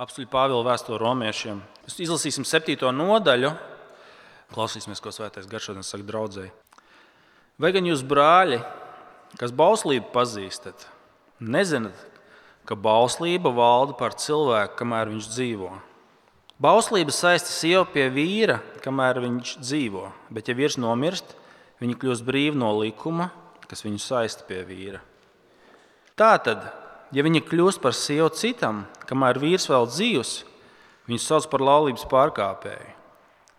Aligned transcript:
apstuļu 0.00 0.28
Pāvila 0.30 0.64
vēstuli 0.66 0.98
romiešiem. 0.98 1.60
Mēs 1.84 2.00
izlasīsim 2.02 2.46
septīto 2.48 2.90
nodaļu. 2.94 3.52
Klausīsimies, 4.54 5.02
ko 5.02 5.12
svētais 5.14 5.46
garš 5.50 5.70
šodien 5.70 5.86
saka 5.86 6.06
draudzēji. 6.08 6.52
Vai 7.62 7.70
gan 7.74 7.86
jūs, 7.86 8.02
brāļi, 8.06 8.58
kas 9.38 9.54
bauslību 9.54 10.10
pazīstat, 10.14 10.88
nezināt, 11.38 11.96
ka 12.66 12.74
bauslība 12.74 13.52
valda 13.54 13.94
par 13.98 14.16
cilvēku, 14.18 14.74
kamēr 14.80 15.12
viņš 15.12 15.30
dzīvo? 15.30 15.70
Bauslība 16.64 17.14
saista 17.14 17.50
sievu 17.50 17.86
pie 17.94 18.08
vīra, 18.14 18.60
kamēr 18.82 19.20
viņš 19.22 19.56
dzīvo, 19.62 20.08
bet, 20.34 20.50
ja 20.50 20.58
vīrs 20.58 20.78
nomirst, 20.82 21.34
viņa 21.82 21.98
kļūst 21.98 22.26
brīva 22.26 22.58
no 22.58 22.70
likuma, 22.78 23.30
kas 23.70 23.82
viņu 23.86 24.02
saista 24.02 24.46
pie 24.46 24.62
vīra. 24.66 25.02
Tātad, 26.18 26.66
ja 27.14 27.26
viņa 27.26 27.42
kļūst 27.46 27.82
par 27.82 27.94
sievu 27.98 28.30
citam, 28.38 28.84
kamēr 29.08 29.40
vīrs 29.42 29.68
vēl 29.70 29.88
dzīvs, 29.90 30.34
viņu 31.08 31.22
sauc 31.22 31.48
par 31.52 31.64
laulības 31.64 32.06
pārkāpēju. 32.10 32.92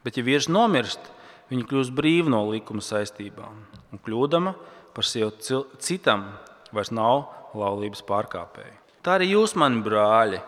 Bet, 0.06 0.18
ja 0.18 0.26
vīrs 0.26 0.50
nomirst, 0.52 1.02
viņa 1.50 1.68
kļūst 1.70 1.94
brīva 1.96 2.32
no 2.34 2.44
likuma 2.50 2.84
saistībām 2.86 3.62
un 3.94 4.02
kļūdama 4.06 4.54
par 4.96 5.08
sievu 5.08 5.34
citam, 5.82 6.28
vairs 6.74 6.92
nav 6.94 7.28
laulības 7.58 8.04
pārkāpēju. 8.08 8.78
Tā 9.06 9.18
arī 9.20 9.32
jūs, 9.34 9.56
mani 9.60 9.84
brāļi, 9.86 10.42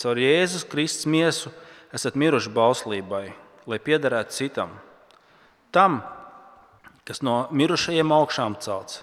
caur 0.00 0.18
Jēzus 0.18 0.66
Kristus 0.70 1.06
miesu 1.10 1.52
esat 1.94 2.16
miruši 2.18 2.50
bauslībai, 2.54 3.24
lai 3.70 3.78
piederētu 3.82 4.34
citam, 4.34 4.74
tam, 5.74 6.00
kas 7.06 7.22
no 7.26 7.44
mirušajiem 7.54 8.14
augšām 8.14 8.58
celts, 8.62 9.02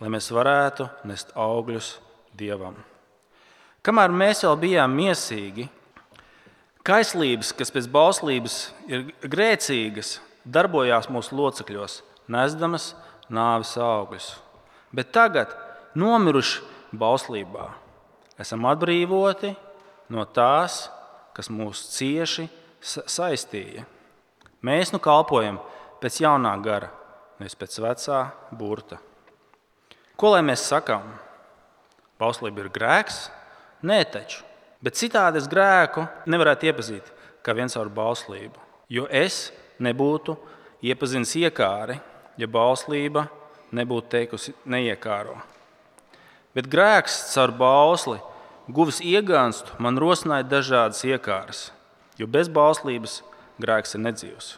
lai 0.00 0.12
mēs 0.12 0.32
varētu 0.34 0.88
nest 1.08 1.32
augļus 1.38 1.96
Dievam. 2.36 2.91
Kamēr 3.82 4.12
mēs 4.14 4.44
vēl 4.46 4.54
bijām 4.62 4.92
miesīgi, 4.94 5.64
kaislības, 6.86 7.48
kas 7.58 7.72
pēc 7.74 7.88
bauslības 7.90 8.58
ir 8.86 9.08
grēcīgas, 9.26 10.20
darbojās 10.46 11.08
mūsu 11.10 11.34
locekļos, 11.34 11.96
nesdamas 12.30 12.92
nāves 13.26 13.74
augļus. 13.82 14.28
Bet 14.94 15.10
tagad, 15.10 15.50
nomiruši 15.98 16.62
bauslībā, 16.94 17.72
esam 18.38 18.70
atbrīvoti 18.70 19.50
no 20.14 20.28
tās, 20.30 20.84
kas 21.34 21.50
mūs 21.50 21.82
cieši 21.96 22.46
saistīja. 22.86 23.82
Mēs 24.62 24.94
nu 24.94 25.02
kalpojam 25.02 25.58
pēc 25.98 26.22
jaunā 26.22 26.54
gara, 26.62 26.94
nevis 27.42 27.58
pēc 27.58 27.82
vecā 27.82 28.24
burta. 28.54 29.02
Ko 30.14 30.36
lai 30.36 30.46
mēs 30.46 30.68
sakām? 30.70 31.16
Bauslība 32.22 32.62
ir 32.62 32.70
grēks? 32.70 33.24
Nē, 33.82 34.02
taču. 34.06 34.44
Bet 34.82 34.98
citādi 34.98 35.38
es 35.38 35.48
grēku 35.50 36.04
nevarētu 36.30 36.68
iepazīt 36.70 37.10
kā 37.42 37.54
viens 37.54 37.74
ar 37.78 37.90
bauslību. 37.90 38.58
Jo 38.90 39.06
es 39.10 39.50
nebūtu 39.82 40.36
iepazinis 40.82 41.34
iekāri, 41.38 41.98
ja 42.38 42.48
bauslība 42.50 43.26
nebūtu 43.74 44.12
teikusi 44.14 44.54
neiekāro. 44.68 45.36
Bet 46.52 46.68
grēks 46.70 47.32
caur 47.32 47.54
bausli, 47.56 48.18
guvis 48.68 49.00
iegānstu, 49.00 49.78
man 49.82 49.98
rosināja 49.98 50.46
dažādas 50.50 51.02
iekāras, 51.08 51.70
jo 52.20 52.28
bez 52.28 52.50
bauslības 52.52 53.22
grēks 53.62 53.96
ir 53.96 54.04
nedzīvs. 54.06 54.56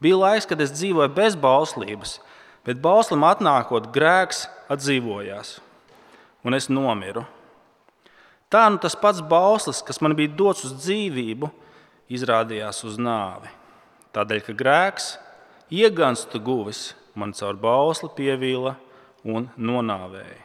Bija 0.00 0.18
laiks, 0.18 0.48
kad 0.48 0.60
es 0.60 0.72
dzīvoju 0.74 1.12
bez 1.14 1.36
bauslības, 1.38 2.18
bet 2.66 2.80
bauslim 2.82 3.24
atnākot, 3.28 3.88
grēks 3.94 4.46
atdzīvojās, 4.72 5.58
un 6.44 6.56
es 6.56 6.68
nomiru. 6.72 7.26
Tā 8.50 8.66
nu 8.72 8.80
tas 8.82 8.96
pats 8.98 9.22
bauslis, 9.22 9.82
kas 9.86 10.00
man 10.02 10.16
bija 10.18 10.32
dots 10.34 10.64
uz 10.66 10.74
dzīvību, 10.82 11.50
izrādījās 12.10 12.82
uz 12.88 12.98
nāvi. 12.98 13.50
Tādēļ, 14.10 14.40
ka 14.48 14.54
grēks, 14.58 15.10
ieganstu 15.70 16.40
guvis, 16.42 16.90
man 17.14 17.30
caur 17.36 17.58
bausli 17.60 18.10
pievīla 18.16 18.74
un 19.22 19.46
nonāvēja. 19.54 20.40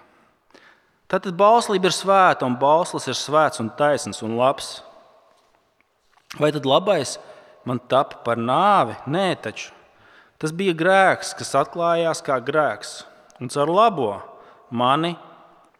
Tātad 1.09 1.33
bauslība 1.37 1.89
ir 1.89 1.95
svēta, 1.95 2.45
un 2.45 2.57
bauslis 2.61 3.05
ir 3.09 3.17
svēts 3.17 3.61
un 3.61 3.71
taisns 3.77 4.21
un 4.25 4.37
labs. 4.37 4.79
Vai 6.37 6.51
tad 6.53 6.65
labais 6.65 7.15
man 7.65 7.81
tapa 7.89 8.21
par 8.25 8.41
nāvi? 8.41 8.97
Nē, 9.09 9.27
taču 9.41 9.71
tas 10.41 10.53
bija 10.53 10.75
grēks, 10.77 11.33
kas 11.37 11.53
atklājās 11.57 12.21
kā 12.25 12.37
grēks 12.43 12.99
un 13.41 13.49
caur 13.49 13.71
labo 13.71 14.09
mani, 14.69 15.15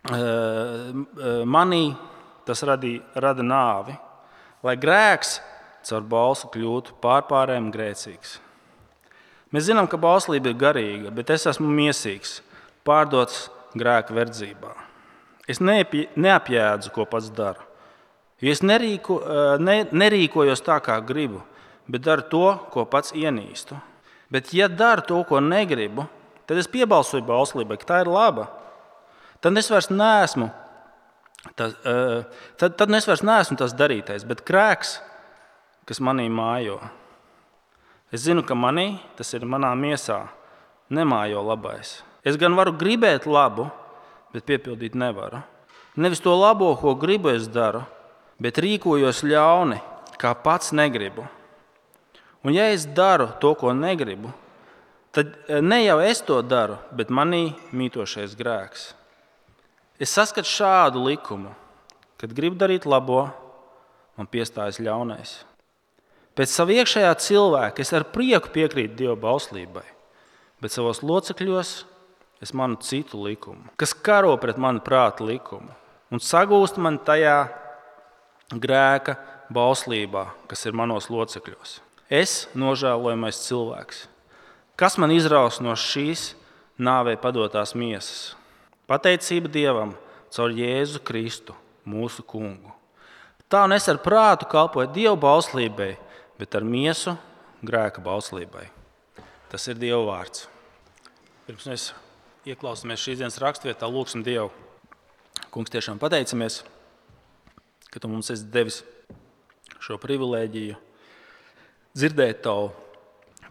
eh, 0.10 0.14
eh, 0.14 1.44
manī 1.46 1.98
tas 2.48 2.64
radīja, 2.66 3.04
rada 3.20 3.44
nāvi, 3.46 3.96
lai 4.66 4.76
grēks 4.80 5.40
caur 5.86 6.06
balsu 6.10 6.50
kļūtu 6.54 6.98
pārpārējiem 7.04 7.70
grēcīgs. 7.74 8.40
Mēs 9.54 9.68
zinām, 9.70 9.88
ka 9.88 10.00
bauslība 10.02 10.52
ir 10.52 10.60
garīga, 10.60 11.14
bet 11.14 11.30
es 11.36 11.46
esmu 11.52 11.70
mīsīgs, 11.72 12.40
pārdots 12.88 13.48
grēka 13.78 14.16
verdzībā. 14.16 14.74
Es 15.48 15.62
neapjēdzu, 15.62 16.92
ko 16.96 17.06
pats 17.06 17.30
daru. 17.30 17.62
Es 18.42 18.62
nerīko, 18.66 19.20
eh, 19.22 19.58
ne, 19.62 19.78
nerīkojos 19.92 20.62
tā, 20.66 20.80
kā 20.82 20.98
gribu, 21.06 21.44
bet 21.88 22.02
daru 22.02 22.26
to, 22.30 22.48
ko 22.74 22.86
pats 22.86 23.14
ienīstu. 23.14 23.78
Bet, 24.30 24.54
ja 24.54 24.68
daru 24.68 25.02
to, 25.06 25.24
ko 25.24 25.40
negribu, 25.40 26.08
Tad 26.46 26.62
es 26.62 26.70
piebalsoju 26.70 27.26
bauslībai, 27.26 27.80
ka 27.82 27.90
tā 27.90 28.02
ir 28.04 28.12
laba. 28.12 28.48
Tad 29.42 29.58
es 29.58 29.70
vairs 29.72 29.90
neesmu 29.90 30.52
tas, 31.56 31.76
tad, 32.58 32.76
tad 32.80 32.94
es 32.98 33.08
vairs 33.08 33.24
neesmu 33.26 33.58
tas 33.60 33.76
darītais, 33.78 34.26
bet 34.28 34.44
grēks, 34.48 34.98
kas 35.86 36.02
manī 36.02 36.26
mājo. 36.32 36.80
Es 38.14 38.26
zinu, 38.26 38.44
ka 38.46 38.58
manī, 38.58 38.96
tas 39.18 39.34
ir 39.38 39.46
manā 39.46 39.74
miesā, 39.78 40.24
nemājo 40.90 41.44
labais. 41.46 42.00
Es 42.26 42.40
gan 42.42 42.56
varu 42.58 42.74
gribēt 42.74 43.28
labu, 43.30 43.68
bet 44.34 44.48
piepildīt 44.48 44.96
nevaru. 44.98 45.44
Nevis 45.96 46.20
to 46.24 46.34
labo, 46.36 46.74
ko 46.80 46.96
gribu, 47.00 47.32
es 47.32 47.48
daru, 47.48 47.86
bet 48.42 48.60
rīkojos 48.60 49.22
ļauni, 49.24 49.78
kā 50.20 50.34
pats 50.44 50.74
negribu. 50.76 51.24
Un 52.46 52.54
ja 52.54 52.68
es 52.74 52.86
daru 52.86 53.30
to, 53.42 53.54
ko 53.58 53.72
negribu, 53.74 54.34
tad 55.16 55.32
eh, 55.48 55.62
ne 55.62 55.80
jau 55.86 56.02
es 56.04 56.22
to 56.26 56.42
daru, 56.44 56.78
bet 56.92 57.14
manī 57.14 57.56
mītošais 57.74 58.36
grēks. 58.38 58.92
Es 60.02 60.14
saskatu 60.16 60.50
šādu 60.50 61.04
likumu, 61.06 61.54
kad 62.20 62.34
gribu 62.36 62.58
darīt 62.60 62.88
labo, 62.88 63.28
man 64.16 64.30
piestājas 64.32 64.82
ļaunais. 64.84 65.38
Pēc 66.36 66.52
sava 66.52 66.76
iekšējā 66.76 67.12
cilvēka 67.24 67.84
es 67.84 67.94
ar 67.96 68.08
prieku 68.12 68.52
piekrītu 68.52 68.98
Dieva 69.00 69.16
bauslībai, 69.20 69.86
bet 70.60 70.74
savos 70.76 71.00
locekļos 71.04 71.76
es 72.44 72.52
manu 72.52 72.80
citu 72.84 73.22
likumu, 73.24 73.72
kas 73.80 73.96
karo 73.96 74.36
pret 74.42 74.60
manu 74.60 74.84
prāta 74.84 75.24
likumu 75.24 75.72
un 76.12 76.22
sagūst 76.22 76.76
man 76.80 77.00
tajā 77.00 77.38
grēka 78.52 79.16
bauslībā, 79.56 80.28
kas 80.52 80.68
ir 80.68 80.76
manos 80.76 81.08
locekļos. 81.12 81.80
Es 82.12 82.46
nožēlojamais 82.54 83.40
cilvēks 83.48 84.04
Kas 84.76 84.98
man 85.00 85.14
izraus 85.16 85.62
no 85.64 85.72
šīs 85.80 86.34
nāvē 86.84 87.14
padotās 87.16 87.72
miesas? 87.80 88.34
Pateicība 88.90 89.50
Dievam 89.52 89.96
caur 90.34 90.54
Jēzu 90.54 91.02
Kristu, 91.06 91.56
mūsu 91.88 92.26
kungu. 92.28 92.74
Tā 93.50 93.64
un 93.66 93.76
es 93.76 93.88
ar 93.90 94.02
prātu 94.02 94.48
kalpoju 94.50 94.92
Dieva 94.94 95.16
bauslībai, 95.20 95.96
bet 96.40 96.58
ar 96.58 96.66
miesu 96.66 97.16
grēka 97.66 98.04
bauslībai. 98.06 98.68
Tas 99.50 99.68
ir 99.72 99.80
Dieva 99.82 100.02
vārds. 100.08 100.48
Pirms 101.46 101.68
mēs 101.70 101.90
ieklausāmies 102.50 103.02
šīs 103.02 103.22
dienas 103.22 103.42
raksturvietā, 103.42 103.90
lūgsim 103.90 104.26
Dievu. 104.26 104.50
Kungs, 105.54 105.72
tiešām 105.72 106.02
pateicamies, 106.02 106.64
ka 107.92 108.02
Tu 108.02 108.10
mums 108.12 108.32
esi 108.34 108.50
devis 108.52 108.82
šo 109.80 109.98
privilēģiju 110.02 110.76
dzirdēt 111.96 112.42
Tavu 112.44 112.74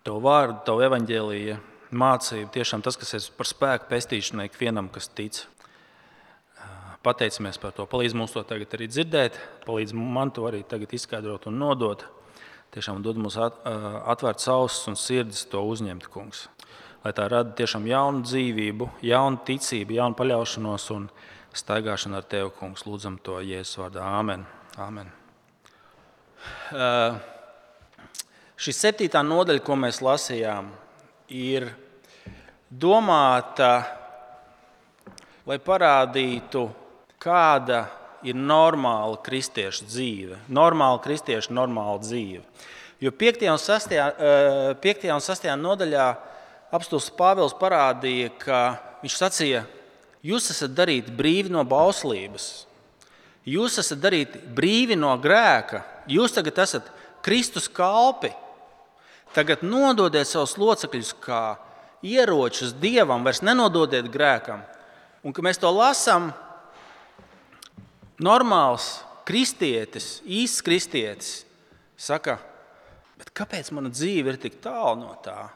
Tavu 0.05 0.21
vārdu, 0.21 0.59
Tavu 0.67 0.83
evaņģēlīju, 0.85 1.55
mācību, 1.93 2.51
tiešām 2.55 2.83
tas, 2.85 2.97
kas 3.01 3.15
ir 3.17 3.27
par 3.37 3.49
spēku 3.49 3.91
pestīšanai 3.91 4.49
ikvienam, 4.49 4.89
kas 4.93 5.11
tic. 5.13 5.43
Pateicamies 7.05 7.59
par 7.61 7.75
to. 7.77 7.85
Palīdz 7.91 8.15
mums 8.17 8.33
to 8.33 8.41
tagad 8.49 8.73
arī 8.79 8.89
dzirdēt, 8.89 9.37
palīdz 9.67 9.93
man 9.93 10.33
to 10.33 10.47
arī 10.49 10.63
tagad 10.65 10.95
izskaidrot 10.97 11.51
un 11.51 11.59
nodot. 11.61 12.07
Tiešām 12.73 13.03
dod 13.05 13.21
mums 13.21 13.37
atvērt 13.37 14.47
ausis 14.51 14.89
un 14.91 14.97
sirdis 14.99 15.45
to 15.53 15.61
uzņemt, 15.69 16.09
kungs. 16.11 16.47
Lai 17.05 17.13
tā 17.13 17.29
rada 17.29 17.53
tiešām 17.59 17.85
jaunu 17.87 18.25
dzīvību, 18.25 18.89
jaunu 19.05 19.43
ticību, 19.45 19.99
jaunu 19.99 20.17
paļaušanos 20.17 20.89
un 20.97 21.11
staigāšanu 21.55 22.17
ar 22.19 22.25
Tevi, 22.25 22.49
kungs. 22.57 22.87
Lūdzam 22.89 23.21
to 23.23 23.37
Jēzus 23.45 23.77
vārdā. 23.83 24.09
Āmen. 24.17 24.49
Āmen. 24.81 25.13
Uh, 26.73 27.21
Šī 28.55 28.73
septītā 28.73 29.21
nodaļa, 29.27 29.61
ko 29.67 29.75
mēs 29.77 29.99
lasījām, 30.05 30.69
ir 31.35 31.67
domāta, 32.71 33.73
lai 35.45 35.59
parādītu, 35.61 36.69
kāda 37.21 37.85
ir 38.25 38.39
normāla 38.39 39.19
kristieša 39.25 39.89
dzīve, 39.89 40.39
normāla 40.49 41.01
kristieša 41.05 41.53
normāla 41.53 41.99
dzīve. 42.03 42.45
Jo 43.03 43.13
5. 43.13 43.43
un 43.53 43.61
6. 43.61 43.97
5. 44.81 45.09
Un 45.13 45.25
6. 45.25 45.49
nodaļā 45.61 46.07
apstults 46.75 47.11
Pāvils 47.15 47.57
parādīja, 47.59 48.31
ka 48.41 48.61
viņš 49.03 49.17
sacīja, 49.19 49.65
jūs 50.25 50.49
esat 50.55 50.73
darīti 50.77 51.13
brīvi 51.15 51.53
no 51.53 51.65
bauslības, 51.69 52.65
jūs 53.45 53.77
esat 53.83 54.01
darīti 54.01 54.41
brīvi 54.57 54.97
no 54.97 55.13
grēka, 55.21 55.83
jūs 56.09 56.39
tagad 56.39 56.63
esat 56.65 56.89
Kristus 57.25 57.69
kalpi. 57.69 58.33
Tagad 59.35 59.65
nododiet 59.67 60.29
savus 60.31 60.55
locekļus 60.61 61.11
kā 61.25 61.57
ieročus 62.05 62.75
dievam, 62.79 63.25
vairs 63.27 63.43
nenododiet 63.43 64.07
grēkam. 64.13 64.63
Un, 65.25 65.33
kad 65.35 65.45
mēs 65.47 65.59
to 65.59 65.71
lasām, 65.73 66.31
normāls 68.23 69.01
kristietis, 69.27 70.21
īsts 70.23 70.63
kristietis, 70.65 71.33
saka, 71.97 72.37
kāpēc 73.35 73.73
mana 73.75 73.91
dzīve 73.91 74.35
ir 74.35 74.41
tik 74.41 74.61
tālu 74.63 75.01
no 75.01 75.15
tā? 75.25 75.49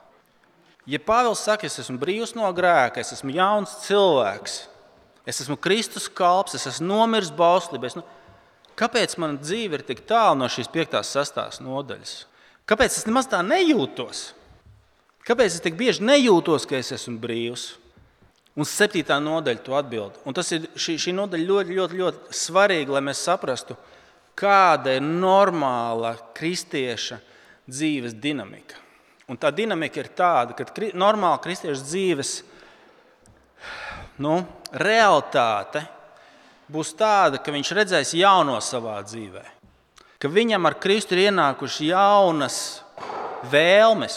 Ja 0.89 0.99
Pāvils 1.05 1.43
saka, 1.45 1.69
es 1.69 1.77
esmu 1.83 1.99
brīvs 2.01 2.33
no 2.33 2.49
grēka, 2.57 3.03
es 3.03 3.13
esmu 3.13 3.35
jauns 3.37 3.75
cilvēks, 3.85 4.55
es 5.29 5.43
esmu 5.45 5.59
Kristus 5.61 6.09
kalps, 6.09 6.57
es 6.57 6.65
esmu 6.71 6.89
nomiris 6.89 7.29
bauslībā, 7.37 7.93
nu, 7.99 8.05
kāpēc 8.79 9.19
mana 9.21 9.37
dzīve 9.37 9.77
ir 9.77 9.85
tik 9.85 10.01
tālu 10.09 10.41
no 10.41 10.49
šīs 10.49 10.73
5. 10.73 10.97
un 10.97 11.09
6. 11.13 11.61
nodaļas? 11.67 12.17
Kāpēc 12.69 12.99
es 13.01 13.07
nemaz 13.09 13.29
tā 13.31 13.41
nejūtos? 13.45 14.33
Kāpēc 15.25 15.57
es 15.57 15.65
tik 15.65 15.77
bieži 15.77 16.05
nejūtos, 16.05 16.67
ka 16.69 16.77
es 16.77 16.93
esmu 16.97 17.17
brīvs? 17.21 17.71
Un 18.59 18.67
septītā 18.67 19.17
nodaļa 19.23 19.63
to 19.65 19.77
atbild. 19.79 20.19
Un 20.27 20.37
tas 20.37 20.51
ir 20.53 20.67
šī, 20.77 20.97
šī 21.01 21.15
nodaļa 21.17 21.49
ļoti, 21.49 21.77
ļoti, 21.79 21.99
ļoti 22.01 22.37
svarīga, 22.37 22.97
lai 22.97 23.05
mēs 23.07 23.23
saprastu, 23.25 23.77
kāda 24.39 24.97
ir 24.99 25.05
normāla 25.05 26.17
kristieša 26.37 27.21
dzīves 27.69 28.17
dinamika. 28.19 28.81
Un 29.29 29.37
tā 29.41 29.53
dinamika 29.53 30.01
ir 30.01 30.09
tāda, 30.17 30.57
ka 30.57 30.67
kri, 30.73 30.91
normāla 30.97 31.41
kristieša 31.45 31.85
dzīves 31.85 32.33
nu, 34.25 34.41
realitāte 34.73 35.85
būs 36.73 36.95
tāda, 36.99 37.41
ka 37.41 37.53
viņš 37.55 37.73
redzēs 37.79 38.17
jauno 38.19 38.59
savā 38.65 38.99
dzīvē. 39.05 39.45
Ka 40.19 40.27
viņam 40.27 40.67
ar 40.67 40.75
Kristu 40.83 41.15
ir 41.15 41.29
ienākušas 41.29 41.85
jaunas 41.87 42.57
vēlmes, 43.53 44.17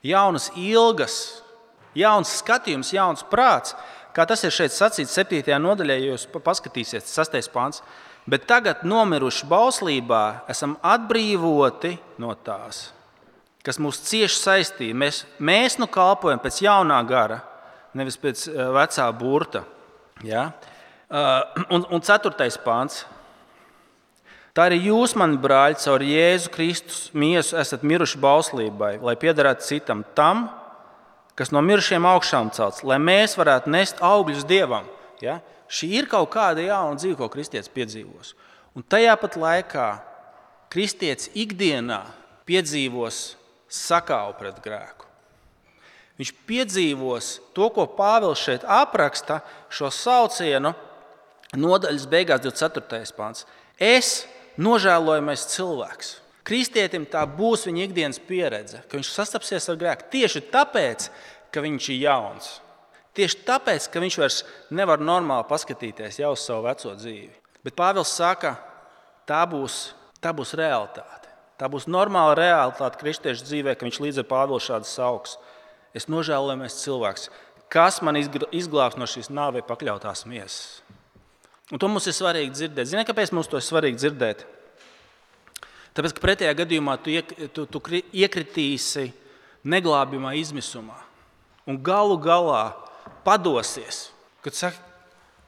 jaunas 0.00 0.48
ilgas, 0.56 1.16
jauns 1.96 2.38
skatījums, 2.38 2.94
jauns 2.96 3.24
prāts. 3.28 3.74
Kā 4.16 4.24
tas 4.24 4.40
ir 4.48 4.54
šeit 4.54 4.72
sacīts 4.72 5.12
7. 5.12 5.42
nodaļā, 5.60 5.98
ja 6.00 6.14
jūs 6.14 6.24
paskatīsieties, 6.32 7.12
6. 7.12 7.50
pāns. 7.52 7.82
Bet 8.26 8.46
tagad, 8.48 8.80
nomiruši 8.82 9.46
bauslībā, 9.46 10.22
esam 10.50 10.78
atbrīvoti 10.82 11.92
no 12.18 12.32
tās, 12.42 12.88
kas 13.62 13.76
mūs 13.78 14.00
cieši 14.08 14.40
saistīja. 14.40 14.96
Mēs, 14.96 15.20
mēs 15.38 15.76
nu 15.78 15.86
kalpojam 15.86 16.40
pēc 16.42 16.62
jaunā 16.64 16.96
gara, 17.06 17.42
nevis 17.94 18.16
pēc 18.18 18.48
eh, 18.48 18.56
vecā 18.74 19.10
burta. 19.14 19.62
Ja? 20.24 20.48
Uh, 21.06 21.60
un, 21.76 21.84
un 21.92 22.02
4. 22.02 22.48
pāns. 22.64 23.04
Tā 24.56 24.70
arī 24.70 24.78
jūs, 24.86 25.12
mani 25.20 25.36
brāļi, 25.36 25.76
caur 25.82 26.00
Jēzu 26.00 26.48
Kristus 26.54 27.00
miesu 27.12 27.58
esat 27.60 27.82
miruši 27.84 28.16
bauslībai, 28.22 28.94
lai 29.04 29.12
piederētu 29.20 29.66
citam 29.66 30.00
tam, 30.16 30.46
kas 31.36 31.50
no 31.52 31.60
mirušiem 31.60 32.06
augšām 32.08 32.48
celts, 32.56 32.80
lai 32.80 32.96
mēs 32.96 33.36
varētu 33.36 33.68
nest 33.74 33.98
augļus 34.00 34.46
Dievam. 34.48 34.86
Ja? 35.20 35.42
Šī 35.68 35.90
ir 35.98 36.08
kaut 36.08 36.30
kāda 36.32 36.64
jauna 36.64 36.96
dzīve, 36.96 37.18
ko 37.18 37.28
kristietis 37.34 37.68
piedzīvos. 37.74 38.32
Un 38.72 38.84
tajā 38.84 39.12
pat 39.20 39.36
laikā 39.40 39.88
kristietis 40.72 41.28
ikdienā 41.36 42.06
piedzīvos 42.48 43.34
sakāvu 43.68 44.38
pret 44.38 44.62
grēku. 44.64 45.04
Viņš 46.16 46.32
piedzīvos 46.48 47.28
to, 47.52 47.68
ko 47.76 47.84
Pāvils 47.92 48.40
šeit 48.40 48.64
apraksta, 48.64 49.42
šo 49.68 49.92
saucienu 49.92 50.72
nodaļas 51.52 52.08
beigās, 52.08 52.40
24. 52.40 53.12
pāns. 53.18 53.44
Es 53.76 54.24
nožēlojamais 54.60 55.46
cilvēks. 55.52 56.12
Kristietim 56.46 57.06
tā 57.10 57.24
būs 57.26 57.64
viņa 57.66 57.88
ikdienas 57.88 58.20
pieredze, 58.22 58.82
ka 58.86 58.98
viņš 58.98 59.10
sastapsies 59.10 59.66
ar 59.72 59.80
grēku 59.80 60.06
tieši 60.12 60.44
tāpēc, 60.52 61.08
ka 61.50 61.64
viņš 61.64 61.88
ir 61.90 62.04
jauns. 62.04 62.52
Tieši 63.16 63.42
tāpēc, 63.48 63.88
ka 63.90 64.02
viņš 64.02 64.18
vairs 64.20 64.42
nevar 64.70 65.00
normāli 65.00 65.48
paskatīties 65.48 66.20
jau 66.20 66.34
uz 66.36 66.44
savu 66.44 66.66
veco 66.68 66.92
dzīvi. 66.94 67.32
Bet 67.64 67.74
Pāvils 67.74 68.12
saka, 68.12 68.54
tā 69.26 69.40
būs, 69.48 69.96
tā 70.22 70.30
būs 70.36 70.54
realitāte. 70.58 71.32
Tā 71.56 71.70
būs 71.72 71.88
normāla 71.88 72.36
realitāte 72.36 73.00
kristiešu 73.00 73.46
dzīvē, 73.48 73.74
ka 73.74 73.88
viņš 73.88 74.00
līdz 74.04 74.22
ar 74.22 74.28
Pāvilu 74.28 74.60
šādu 74.62 74.86
sauks. 74.86 75.38
Es 75.96 76.06
nožēlojamies 76.12 76.76
cilvēks, 76.82 77.30
kas 77.72 78.02
man 78.04 78.20
izglābs 78.20 79.00
no 79.00 79.08
šīs 79.08 79.32
nāvei 79.32 79.64
pakļautās 79.66 80.26
miesas. 80.28 80.84
Un 81.74 81.82
to 81.82 81.88
mums 81.90 82.06
ir 82.06 82.14
svarīgi 82.14 82.54
dzirdēt. 82.54 82.86
Ziniet, 82.92 83.08
kāpēc 83.08 83.32
mums 83.34 83.50
to 83.50 83.58
ir 83.58 83.66
svarīgi 83.66 83.98
dzirdēt? 83.98 84.44
Tāpēc, 85.96 86.12
ka 86.14 86.22
pretējā 86.22 86.52
gadījumā 86.60 86.94
tu, 87.02 87.10
iek, 87.14 87.32
tu, 87.56 87.64
tu 87.66 87.80
iekritīsi 88.12 89.08
neglābjamā 89.66 90.34
izmisumā 90.38 90.98
un 91.66 91.78
galu 91.82 92.18
galā 92.22 92.76
padosies, 93.26 94.10
kad 94.44 94.54
saki, 94.54 94.78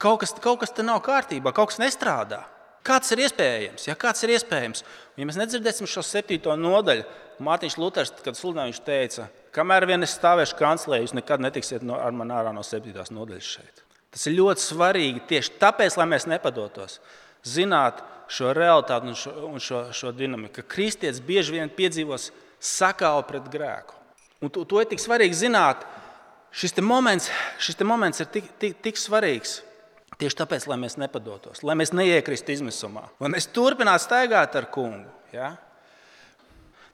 kaut 0.01 0.23
kas, 0.23 0.33
kaut 0.43 0.59
kas 0.63 0.73
te 0.75 0.83
nav 0.83 0.99
kārtībā, 1.05 1.53
kaut 1.55 1.71
kas 1.71 1.79
nestrādā. 1.79 2.43
Kāds 2.83 3.11
ir 3.13 3.21
iespējams? 3.25 3.85
Ja 3.87 3.95
kāds 3.99 4.23
ir 4.25 4.33
iespējams? 4.33 4.83
Un, 4.83 5.21
ja 5.21 5.27
mēs 5.29 5.39
nedzirdēsim 5.39 5.87
šo 5.87 6.03
septīto 6.05 6.55
nodaļu, 6.57 7.05
Mārtiņš 7.43 7.75
Luters, 7.79 8.11
kad 8.23 8.35
sludināja, 8.35 8.73
viņš 8.73 8.79
teica, 8.83 9.27
kamēr 9.55 9.85
vien 9.87 10.03
es 10.03 10.15
stāvēšu 10.17 10.57
kanclē, 10.59 10.99
jūs 11.03 11.13
nekad 11.15 11.43
netiksiet 11.43 11.85
no, 11.87 11.95
ar 11.95 12.15
mani 12.15 12.35
ārā 12.35 12.51
no 12.55 12.63
septītās 12.65 13.13
nodaļas 13.15 13.51
šeit. 13.55 13.83
Tas 14.13 14.25
ir 14.25 14.37
ļoti 14.39 14.63
svarīgi 14.63 15.25
tieši 15.29 15.57
tāpēc, 15.61 15.97
lai 15.99 16.07
mēs 16.09 16.25
nepadotos. 16.29 16.97
Zināt, 17.45 18.01
šo 18.29 18.53
realitāti 18.57 19.09
un 19.09 19.17
šo, 19.17 19.33
un 19.49 19.63
šo, 19.63 19.83
šo 19.95 20.11
dinamiku. 20.15 20.59
Ka 20.59 20.75
kristietis 20.75 21.21
bieži 21.25 21.57
vien 21.57 21.71
piedzīvos 21.73 22.29
sakāvu 22.59 23.25
pret 23.29 23.49
grēku. 23.53 23.97
Un 24.41 24.51
to, 24.53 24.63
to 24.67 24.81
ir 24.81 24.89
tik 24.89 25.01
svarīgi 25.01 25.45
zināt. 25.45 25.83
Šis 26.55 26.73
moments, 26.81 27.29
šis 27.61 27.77
moments 27.85 28.21
ir 28.23 28.29
tik, 28.33 28.47
tik, 28.61 28.77
tik 28.85 28.97
svarīgs. 28.97 29.59
Tieši 30.19 30.35
tāpēc, 30.41 30.65
lai 30.67 30.75
mēs 30.81 30.97
nepadotos, 30.99 31.61
lai 31.63 31.77
mēs 31.79 31.93
neiekristu 31.95 32.51
izmisumā, 32.51 33.05
lai 33.23 33.29
mēs 33.31 33.45
turpinātu 33.55 34.03
staigāt 34.03 34.57
ar 34.59 34.65
kungu. 34.73 35.07
Ja? 35.31 35.53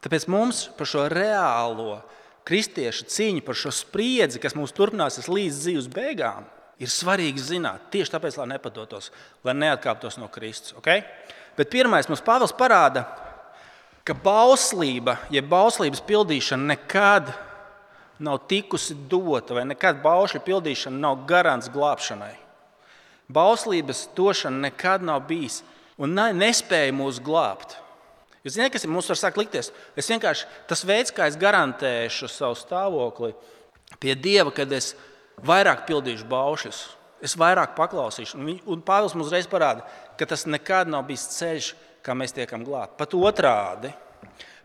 Tāpēc 0.05 0.27
mums 0.29 0.67
par 0.77 0.89
šo 0.91 1.07
reālo 1.09 2.03
kristiešu 2.45 3.07
cīņu, 3.09 3.41
par 3.47 3.57
šo 3.57 3.71
spriedzi, 3.73 4.37
kas 4.43 4.53
mums 4.53 4.75
turpināsies 4.77 5.31
līdz 5.31 5.63
dzīves 5.63 5.89
beigām, 5.95 6.45
ir 6.81 6.91
svarīgi 6.91 7.41
zināt. 7.41 7.87
Tieši 7.93 8.15
tāpēc, 8.15 8.37
lai 8.39 8.49
nepadotos, 8.55 9.11
lai 9.45 9.55
neatkāptos 9.57 10.19
no 10.19 10.29
Kristus. 10.31 10.75
Okay? 10.79 11.03
Bet 11.55 11.71
pirmais 11.71 12.09
mums 12.09 12.23
Pāvils 12.25 12.55
parāda, 12.55 13.05
ka 14.05 14.13
bauslība, 14.13 15.17
jeb 15.33 15.47
ja 15.47 15.51
bauslības 15.55 16.03
pildīšana 16.05 16.75
nekad 16.75 17.31
nav 18.19 18.43
tikusi 18.49 18.95
dota, 19.09 19.55
vai 19.57 19.65
nekad 19.67 20.03
baušļu 20.03 20.43
pildīšana 20.45 20.99
nav 20.99 21.23
garants 21.27 21.71
glābšanai. 21.71 22.35
Bauslības 23.31 24.05
došana 24.15 24.67
nekad 24.67 25.03
nav 25.03 25.23
bijis 25.27 25.63
un 25.97 26.13
nespēja 26.13 26.93
mūs 26.93 27.17
glābt. 27.23 27.79
Jūs 28.45 28.59
zināt, 28.59 28.75
kas 28.75 28.85
mums 28.85 29.09
var 29.09 29.17
sākt 29.17 29.39
likties? 29.41 29.71
Es 29.97 30.11
vienkārši 30.11 30.45
tas 30.69 30.85
veids, 30.85 31.09
kā 31.15 31.25
es 31.25 31.39
garantēšu 31.41 32.29
savu 32.29 32.53
stāvokli 32.59 33.33
pie 33.97 34.13
Dieva, 34.13 34.53
kad 34.53 34.69
es 34.75 34.91
esmu 34.93 35.14
vairāk 35.43 35.85
pildīšu 35.89 36.27
baušļus, 36.29 36.81
es 37.25 37.35
vairāk 37.39 37.75
paklausīšu. 37.77 38.39
Un, 38.39 38.55
un 38.69 38.83
Pāvils 38.85 39.15
mums 39.17 39.33
reiz 39.33 39.49
parāda, 39.49 39.85
ka 40.19 40.27
tas 40.29 40.45
nekad 40.47 40.91
nav 40.91 41.05
bijis 41.09 41.27
ceļš, 41.35 41.71
kā 42.05 42.15
mēs 42.17 42.35
tiekam 42.35 42.63
glābti. 42.65 42.97
Pat 42.99 43.15
otrādi. 43.17 43.91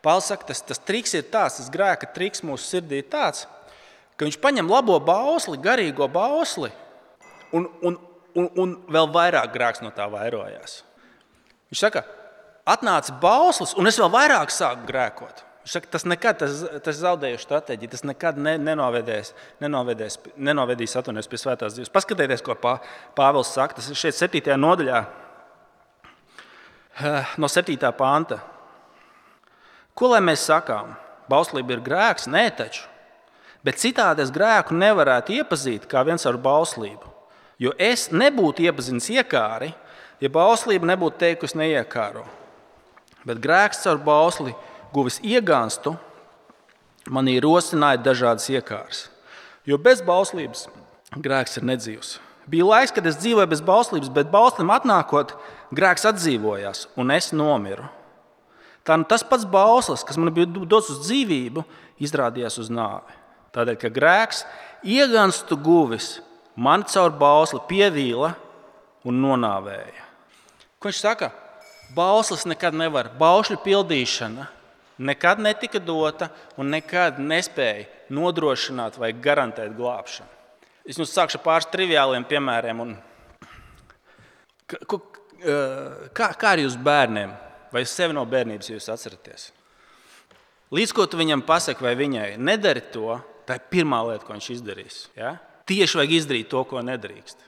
Pāvils 0.05 0.29
saka, 0.31 0.51
tas, 0.51 0.63
tas 0.65 0.81
triks 0.81 1.17
ir 1.17 1.27
tāds, 1.33 1.59
tas 1.61 1.73
grēka 1.73 2.09
triks 2.15 2.45
mūsu 2.47 2.67
sirdī 2.77 3.03
ir 3.03 3.11
tāds, 3.13 3.47
ka 4.17 4.29
viņš 4.29 4.39
paņem 4.41 4.71
labo 4.71 4.97
bausli, 5.03 5.61
garīgo 5.61 6.09
bausli, 6.13 6.71
un, 7.57 7.69
un, 7.83 7.99
un, 8.37 8.49
un 8.63 8.73
vēl 8.89 9.11
vairāk 9.13 9.53
grēks 9.55 9.85
no 9.85 9.93
tā 9.97 10.07
vairojās. 10.13 10.81
Viņš 11.71 11.85
saka, 11.85 12.05
atnāca 12.69 13.15
bauslis, 13.21 13.77
un 13.79 13.89
es 13.91 13.99
vēl 14.01 14.11
vairāk 14.13 14.53
sāku 14.55 14.89
grēkot. 14.89 15.45
Saka, 15.71 15.87
tas 15.87 16.03
nekad, 16.03 16.41
tas, 16.41 16.63
tas 16.83 16.97
zaudējuši 16.99 17.45
stratēģiju, 17.47 17.91
tas 17.93 18.01
nekad 18.03 18.39
ne, 18.43 18.57
nenovedēs, 18.59 19.29
nenovedēs, 19.63 20.17
nenovedīs 20.35 20.97
atvainojas 20.99 21.29
pie 21.31 21.39
svētās 21.39 21.77
dzīves. 21.77 21.93
Paskatieties, 21.95 22.43
ko 22.43 22.57
pā, 22.59 22.73
Pāvils 23.15 23.53
saka. 23.55 23.77
Tas 23.79 23.87
ir 23.87 23.99
šeit 24.01 24.17
7. 24.19 24.57
nodaļā, 24.59 25.05
eh, 26.99 27.35
no 27.39 27.47
7. 27.47 27.93
panta. 27.95 28.41
Ko 29.95 30.11
lai 30.11 30.19
mēs 30.27 30.43
sakām? 30.51 30.97
Bauslība 31.31 31.77
ir 31.77 31.85
grēks? 31.87 32.27
Nē, 32.27 32.49
taču. 32.57 32.89
Bet 33.63 33.79
citādi 33.79 34.25
es 34.25 34.33
grēku 34.35 34.75
nevarētu 34.75 35.37
iepazīt 35.39 35.87
kā 35.87 36.03
viens 36.03 36.27
ar 36.27 36.35
bauslību. 36.35 37.07
Jo 37.61 37.77
es 37.79 38.09
nebūtu 38.09 38.65
iepazinis 38.67 39.07
iekāri, 39.13 39.71
ja 40.19 40.33
bauslība 40.33 40.89
nebūtu 40.91 41.21
teikusi 41.21 41.61
neiekāro, 41.61 42.25
bet 43.23 43.39
grēks 43.39 43.85
caur 43.85 44.01
bausli 44.03 44.57
guvis 44.95 45.21
iegānstu, 45.23 45.95
manī 47.11 47.39
rosināja 47.43 48.01
dažādas 48.03 48.49
iekāras. 48.53 49.07
Jo 49.67 49.79
bez 49.79 50.03
bauslības 50.05 50.67
grēks 51.17 51.59
ir 51.59 51.67
nedzīvs. 51.71 52.19
Bija 52.51 52.67
laiks, 52.67 52.93
kad 52.95 53.07
es 53.07 53.19
dzīvoju 53.21 53.51
bez 53.51 53.63
bauslības, 53.63 54.11
bet 54.11 54.31
bauslim 54.33 54.73
atnākot, 54.75 55.37
grēks 55.77 56.07
atdzīvojās 56.11 56.89
un 56.99 57.13
es 57.15 57.31
nomiru. 57.37 57.87
Tā 58.87 58.97
nu 58.99 59.07
tas 59.07 59.23
pats 59.27 59.45
bauslis, 59.47 60.03
kas 60.07 60.19
man 60.19 60.33
bija 60.35 60.49
dots 60.49 60.91
uz 60.91 61.03
dzīvību, 61.05 61.63
izrādījās 62.03 62.57
uz 62.63 62.71
nāvi. 62.73 63.19
Tādēļ, 63.55 63.77
ka 63.79 63.91
grēks 63.93 64.45
iegānstu 64.87 65.59
guvis, 65.61 66.19
man 66.57 66.87
caur 66.89 67.13
bausli 67.19 67.61
pievīla 67.69 68.33
un 69.07 69.21
nonāvēja. 69.21 70.07
Ko 70.81 70.89
viņš 70.89 71.03
saka? 71.03 71.31
Bauslis 71.95 72.47
nekad 72.49 72.75
nevar, 72.79 73.11
baušļu 73.21 73.59
pildīšana 73.65 74.47
nekad 75.01 75.41
netika 75.41 75.81
dota 75.81 76.29
un 76.61 76.71
nekad 76.75 77.19
nespēja 77.23 77.89
nodrošināt 78.13 78.99
vai 79.01 79.13
garantēt 79.17 79.73
glābšanu. 79.77 80.29
Es 80.85 80.99
jums 80.99 81.13
sākšu 81.15 81.39
ar 81.39 81.45
pāris 81.45 81.71
triviāliem 81.73 82.27
piemēriem. 82.29 82.83
Un... 82.83 82.97
Kā, 84.71 86.29
kā 86.35 86.53
ar 86.53 86.63
jūsu 86.63 86.81
bērniem? 86.85 87.33
Vai 87.71 87.85
sevi 87.87 88.17
no 88.17 88.25
bērnības 88.27 88.73
jūs 88.73 88.89
atceraties? 88.93 89.51
Līdz 90.75 90.95
ko 90.95 91.07
tu 91.11 91.19
viņam 91.19 91.43
pasaki 91.47 91.83
vai 91.83 91.97
viņai, 91.99 92.35
nedari 92.39 92.83
to, 92.95 93.19
tā 93.47 93.59
ir 93.59 93.67
pirmā 93.73 94.03
lieta, 94.07 94.25
ko 94.27 94.35
viņš 94.37 94.49
izdarīs. 94.55 94.99
Ja? 95.19 95.37
Tieši 95.67 95.99
vajag 95.99 96.15
izdarīt 96.15 96.51
to, 96.51 96.63
ko 96.67 96.83
nedrīkst. 96.87 97.47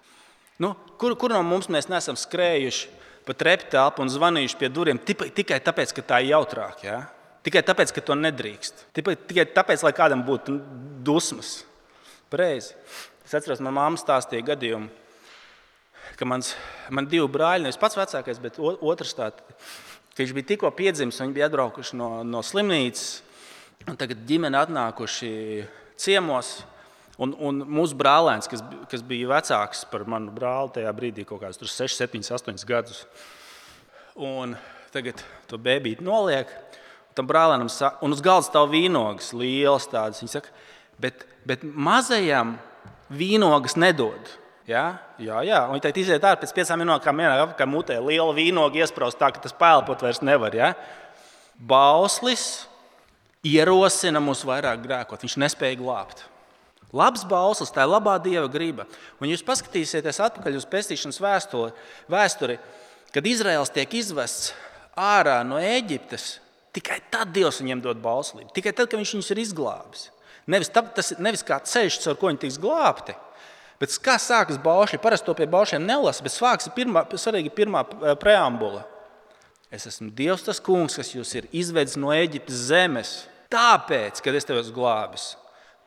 Nu, 0.63 0.75
kur, 0.99 1.15
kur 1.19 1.35
no 1.35 1.43
mums 1.47 1.69
mēs 1.73 1.89
neesam 1.91 2.19
skrējuši 2.19 2.91
pa 3.27 3.35
trepu 3.39 3.69
telpu 3.71 4.03
un 4.03 4.11
zvanījuši 4.11 4.59
pie 4.59 4.71
durvīm 4.71 4.99
tikai 5.07 5.59
tāpēc, 5.63 5.95
ka 5.95 6.07
tā 6.07 6.23
ir 6.23 6.33
jautrāk? 6.35 6.83
Ja? 6.87 7.01
Tikai 7.43 7.63
tāpēc, 7.67 7.91
ka 7.95 8.05
to 8.07 8.15
nedrīkst. 8.19 8.87
Tikai 8.95 9.47
tāpēc, 9.51 9.83
lai 9.83 9.93
kādam 9.97 10.23
būtu 10.27 10.59
dusmas. 11.03 11.63
Pareizi. 12.31 12.77
Es 13.27 13.35
atceros, 13.35 13.63
manā 13.63 13.89
māte 13.91 14.03
stāstīja 14.03 14.47
gadījumu, 14.53 14.89
ka 16.19 16.27
mans, 16.29 16.53
man 16.93 17.07
divi 17.11 17.27
brāļi, 17.31 17.67
nevis 17.67 17.79
pats 17.81 17.99
vecākais, 17.99 18.41
bet 18.43 18.59
otrs 18.63 19.15
tāds, 19.19 19.43
ka 20.13 20.23
viņš 20.23 20.35
bija 20.37 20.49
tikko 20.53 20.71
piedzimis, 20.77 21.21
viņi 21.23 21.37
bija 21.37 21.49
atbraukuši 21.51 21.99
no, 21.99 22.11
no 22.27 22.43
slimnīcas, 22.47 23.23
tagad 24.01 24.27
ģimene 24.29 24.61
atnākuši 24.63 25.33
ciemos. 26.01 26.61
Un, 27.23 27.35
un 27.45 27.61
mūsu 27.69 27.95
brālēns, 27.95 28.49
kas, 28.51 28.63
kas 28.91 29.03
bija 29.07 29.29
vecāks 29.31 29.85
par 29.91 30.07
manu 30.09 30.33
brāli, 30.35 30.73
tajā 30.79 30.93
brīdī 30.97 31.27
kaut 31.29 31.43
kādus 31.45 31.75
6, 31.77 32.01
7, 32.01 32.23
8 32.25 32.65
gadus. 32.67 33.03
Un 34.17 34.57
tagad 34.95 35.21
to 35.49 35.61
bērnu 35.61 36.09
noliek, 36.09 36.51
tam 37.17 37.29
brālēnam, 37.29 37.71
un 38.03 38.15
uz 38.15 38.23
galda 38.25 38.47
stāv 38.49 38.71
vīnogas, 38.73 39.33
lielas 39.37 39.89
tādas. 39.91 40.23
Viņa 40.23 40.37
saka, 40.39 40.53
bet, 41.03 41.27
bet 41.49 41.65
mazajam 41.65 42.57
vīnogas 43.13 43.77
nedod. 43.81 44.33
Ja? 44.69 45.03
Jā, 45.21 45.43
jā, 45.47 45.61
un 45.71 45.83
tā 45.83 45.91
iziet 45.95 46.23
ārā 46.23 46.41
pēc 46.41 46.55
piecām 46.57 46.83
minūtēm, 46.83 47.23
kā, 47.23 47.47
kā 47.59 47.69
mutē 47.69 47.99
liela 48.01 48.33
vīnoga 48.37 48.83
iesprāst 48.83 49.19
tā, 49.21 49.33
ka 49.35 49.43
tas 49.43 49.57
pēlpot 49.57 50.05
vairs 50.05 50.23
nevar. 50.25 50.55
Ja? 50.57 50.73
Bauslis 51.59 52.67
ierosina 53.47 54.23
mūs 54.23 54.45
vairāk 54.47 54.85
grēkot, 54.85 55.25
viņš 55.25 55.41
nespēja 55.43 55.81
glābt. 55.81 56.27
Labs 56.93 57.25
balss, 57.25 57.73
tā 57.73 57.87
ir 57.87 57.91
labā 57.91 58.19
dieva 58.21 58.45
griba. 58.53 58.85
Un 59.21 59.31
jūs 59.31 59.45
paskatīsieties 59.47 60.21
atpakaļ 60.27 60.59
uz 60.59 60.69
pestīšanas 60.69 61.21
vēsturi, 61.25 61.73
vēsturi 62.13 62.59
kad 63.13 63.27
Izraels 63.29 63.73
tiek 63.73 63.95
izvests 63.97 64.53
ārā 64.97 65.39
no 65.47 65.57
Eģiptes, 65.57 66.42
Tikai 66.73 67.03
tad 67.13 67.35
Dievs 67.37 67.61
viņiem 67.61 67.83
dod 67.85 68.01
bauslību. 68.01 68.53
Tikai 68.57 68.73
tad, 68.73 68.89
kad 68.89 69.01
Viņš 69.01 69.17
viņus 69.19 69.33
ir 69.35 69.41
izglābis. 69.43 70.07
Nevis, 70.49 70.71
tā, 70.73 70.83
tas 70.83 71.13
nevis 71.23 71.45
kā 71.47 71.61
ceļš, 71.63 72.01
caur 72.03 72.17
ko 72.19 72.31
viņi 72.31 72.41
tiks 72.47 72.59
glābti. 72.61 73.15
Bet 73.83 73.95
kā 74.03 74.17
sākas 74.19 74.59
baušļi? 74.63 75.01
Parasti 75.03 75.27
to 75.27 75.35
pie 75.39 75.47
baušļiem 75.51 75.85
nelasa, 75.87 76.23
bet 76.25 76.35
sākas 76.35 76.71
pirmā, 76.75 77.05
svarīgi 77.19 77.53
pirmā 77.55 77.85
eh, 77.85 78.15
preambula. 78.19 78.85
Es 79.73 79.87
esmu 79.89 80.11
Dievs, 80.15 80.45
tas 80.47 80.61
kungs, 80.63 80.99
kas 81.01 81.13
jūs 81.15 81.31
ir 81.39 81.49
izvedis 81.57 81.97
no 82.01 82.13
Eģiptes 82.15 82.67
zemes. 82.69 83.13
Tāpēc, 83.53 84.21
kad 84.25 84.37
es 84.37 84.47
tevi 84.49 84.63
esmu 84.63 84.77
glābis, 84.77 85.33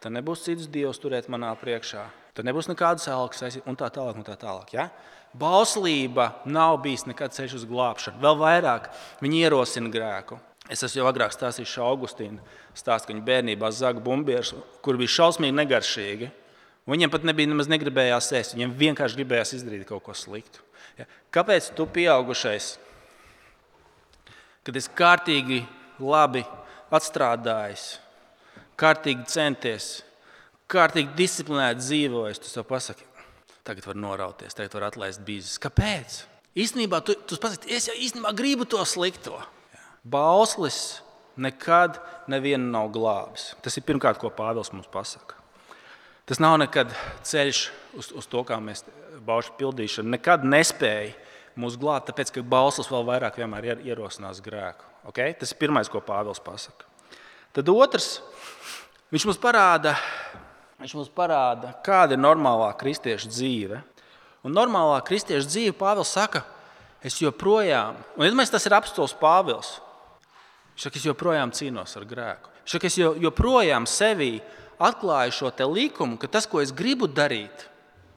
tad 0.04 0.14
nebūs 0.16 0.46
cits 0.46 0.70
Dievs 0.72 1.02
turēt 1.02 1.30
manā 1.34 1.52
priekšā. 1.60 2.04
Tad 2.36 2.48
nebūs 2.48 2.68
nekādas 2.68 3.08
algas, 3.08 3.60
un 3.64 3.78
tā 3.80 3.88
tālāk. 3.94 4.18
Un 4.20 4.28
tā 4.28 4.36
tālāk 4.40 4.74
ja? 4.76 4.90
Bauslība 5.36 6.34
nav 6.48 6.82
bijis 6.84 7.06
nekad 7.08 7.34
ceļš 7.36 7.62
uz 7.62 7.64
glābšanu. 7.70 8.20
Vēl 8.24 8.38
vairāk 8.40 8.90
viņi 9.24 9.46
ierosina 9.46 9.92
grēku. 9.92 10.40
Es 10.72 10.82
esmu 10.82 11.04
jau 11.04 11.10
agrāk 11.10 11.34
stāstījis 11.36 11.76
Augustīnu 11.86 12.42
stāstu, 12.74 13.08
ka 13.08 13.14
viņa 13.14 13.26
bērnībā 13.28 13.70
zaga 13.76 14.02
bumbieris, 14.02 14.56
kur 14.82 14.98
bija 14.98 15.14
šausmīgi 15.14 15.54
negaršīgi. 15.60 16.32
Viņam 16.90 17.12
pat 17.14 17.26
nebija 17.26 17.50
nemaz 17.50 17.70
negribējās 17.70 18.32
ēst, 18.38 18.56
viņam 18.58 18.74
vienkārši 18.78 19.20
gribējās 19.20 19.56
izdarīt 19.58 19.86
kaut 19.90 20.04
ko 20.06 20.14
sliktu. 20.18 20.62
Ja? 20.98 21.08
Kāpēc 21.34 21.72
tu, 21.78 21.86
pieaugušais, 21.90 22.76
kad 24.66 24.78
esi 24.78 24.94
kārtīgi 24.98 25.64
labi 26.02 26.44
atstrādājis, 26.94 27.88
kārtīgi 28.80 29.26
centies, 29.30 29.90
kārtīgi 30.72 31.14
disciplinēti 31.18 31.82
dzīvojis, 31.82 32.42
tu 32.42 32.50
sev 32.50 32.66
pasaki, 32.70 33.06
tagad 33.66 33.86
var 33.90 33.98
norauties, 34.02 34.58
tagad 34.58 34.78
var 34.78 34.90
atlaist 34.92 35.26
bīzes. 35.26 35.58
Kāpēc? 35.62 36.24
Īstenībā 36.56 37.02
tu, 37.06 37.18
tu 37.28 37.38
pasaki, 37.42 37.74
es 37.76 37.90
jau 37.90 37.98
īstenībā 37.98 38.34
gribu 38.38 38.66
to 38.70 38.82
slikto. 38.88 39.42
Bauslis 40.06 41.02
nekad 41.36 41.98
nevienu 42.30 42.70
nav 42.72 42.92
glābis. 42.94 43.54
Tas 43.66 43.76
ir 43.78 43.86
pirmkārt, 43.88 44.20
ko 44.22 44.30
Pāvils 44.30 44.72
mums 44.74 44.90
pasaka. 44.92 45.40
Tas 46.26 46.42
nav 46.42 46.58
nekad 46.62 46.94
ceļš 47.26 47.62
uz, 47.98 48.10
uz 48.18 48.28
to, 48.30 48.42
kā 48.46 48.58
mēs 48.62 48.86
baušu 49.26 49.56
pildīšanu. 49.60 50.14
Nekad 50.16 50.46
nespēja 50.46 51.14
mūs 51.60 51.78
glābt, 51.80 52.10
tāpēc 52.10 52.32
ka 52.34 52.44
bauslis 52.46 52.90
vēl 52.92 53.06
vairāk 53.08 53.40
vienmēr 53.42 53.84
ierosinās 53.86 54.42
grēku. 54.46 54.86
Okay? 55.12 55.36
Tas 55.38 55.54
ir 55.54 55.60
pirmais, 55.62 55.90
ko 55.92 56.02
Pāvils 56.06 56.42
pasaka. 56.44 56.88
Tad 57.56 57.70
otrs, 57.72 58.20
viņš 59.14 59.28
mums 59.30 59.40
parāda, 59.42 59.96
viņš 60.82 60.96
mums 60.98 61.14
parāda 61.16 61.76
kāda 61.86 62.18
ir 62.18 62.22
normālā 62.22 62.74
kristieša 62.78 63.32
dzīve. 63.32 63.80
Un 64.46 64.54
normālā 64.54 65.00
kristieša 65.06 65.48
dzīve, 65.48 65.78
Pāvils 65.80 66.12
saka, 66.14 66.44
es 67.06 67.18
joprojām, 67.22 67.98
un 68.18 68.28
iedomājieties, 68.28 68.54
tas 68.58 68.70
ir 68.70 68.78
apstāsts 68.78 69.18
Pāvils. 69.22 69.78
Saka, 70.76 71.00
es 71.00 71.08
joprojām 71.08 71.54
cīnos 71.56 71.96
ar 71.96 72.06
grēku. 72.08 72.52
Saka, 72.68 72.90
es 72.90 72.98
joprojām 73.00 73.88
sevī 73.88 74.40
atklāju 74.82 75.32
šo 75.32 75.52
likumu, 75.72 76.18
ka 76.20 76.28
tas, 76.28 76.48
ko 76.48 76.60
es 76.62 76.74
gribu 76.76 77.08
darīt, 77.08 77.68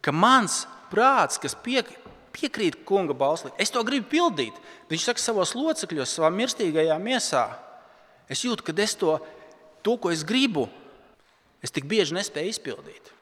ka 0.03 0.13
mans 0.13 0.67
prāts, 0.91 1.39
kas 1.39 1.55
piek, 1.55 1.87
piekrīt 2.35 2.83
kunga 2.89 3.15
bauslī, 3.15 3.53
es 3.59 3.71
to 3.71 3.83
gribu 3.87 4.09
pildīt. 4.11 4.57
Viņš 4.91 5.05
saka, 5.05 5.23
savos 5.23 5.55
locekļos, 5.55 6.17
savā 6.19 6.33
mirstīgajā 6.35 6.97
miesā, 7.03 7.45
es 8.29 8.43
jūtu, 8.43 8.65
ka 8.67 8.75
es 8.83 8.97
to, 8.99 9.19
to, 9.83 9.97
ko 9.97 10.11
es 10.11 10.25
gribu, 10.27 10.67
es 11.63 11.71
tik 11.75 11.87
bieži 11.87 12.17
nespēju 12.17 12.55
izpildīt. 12.55 13.13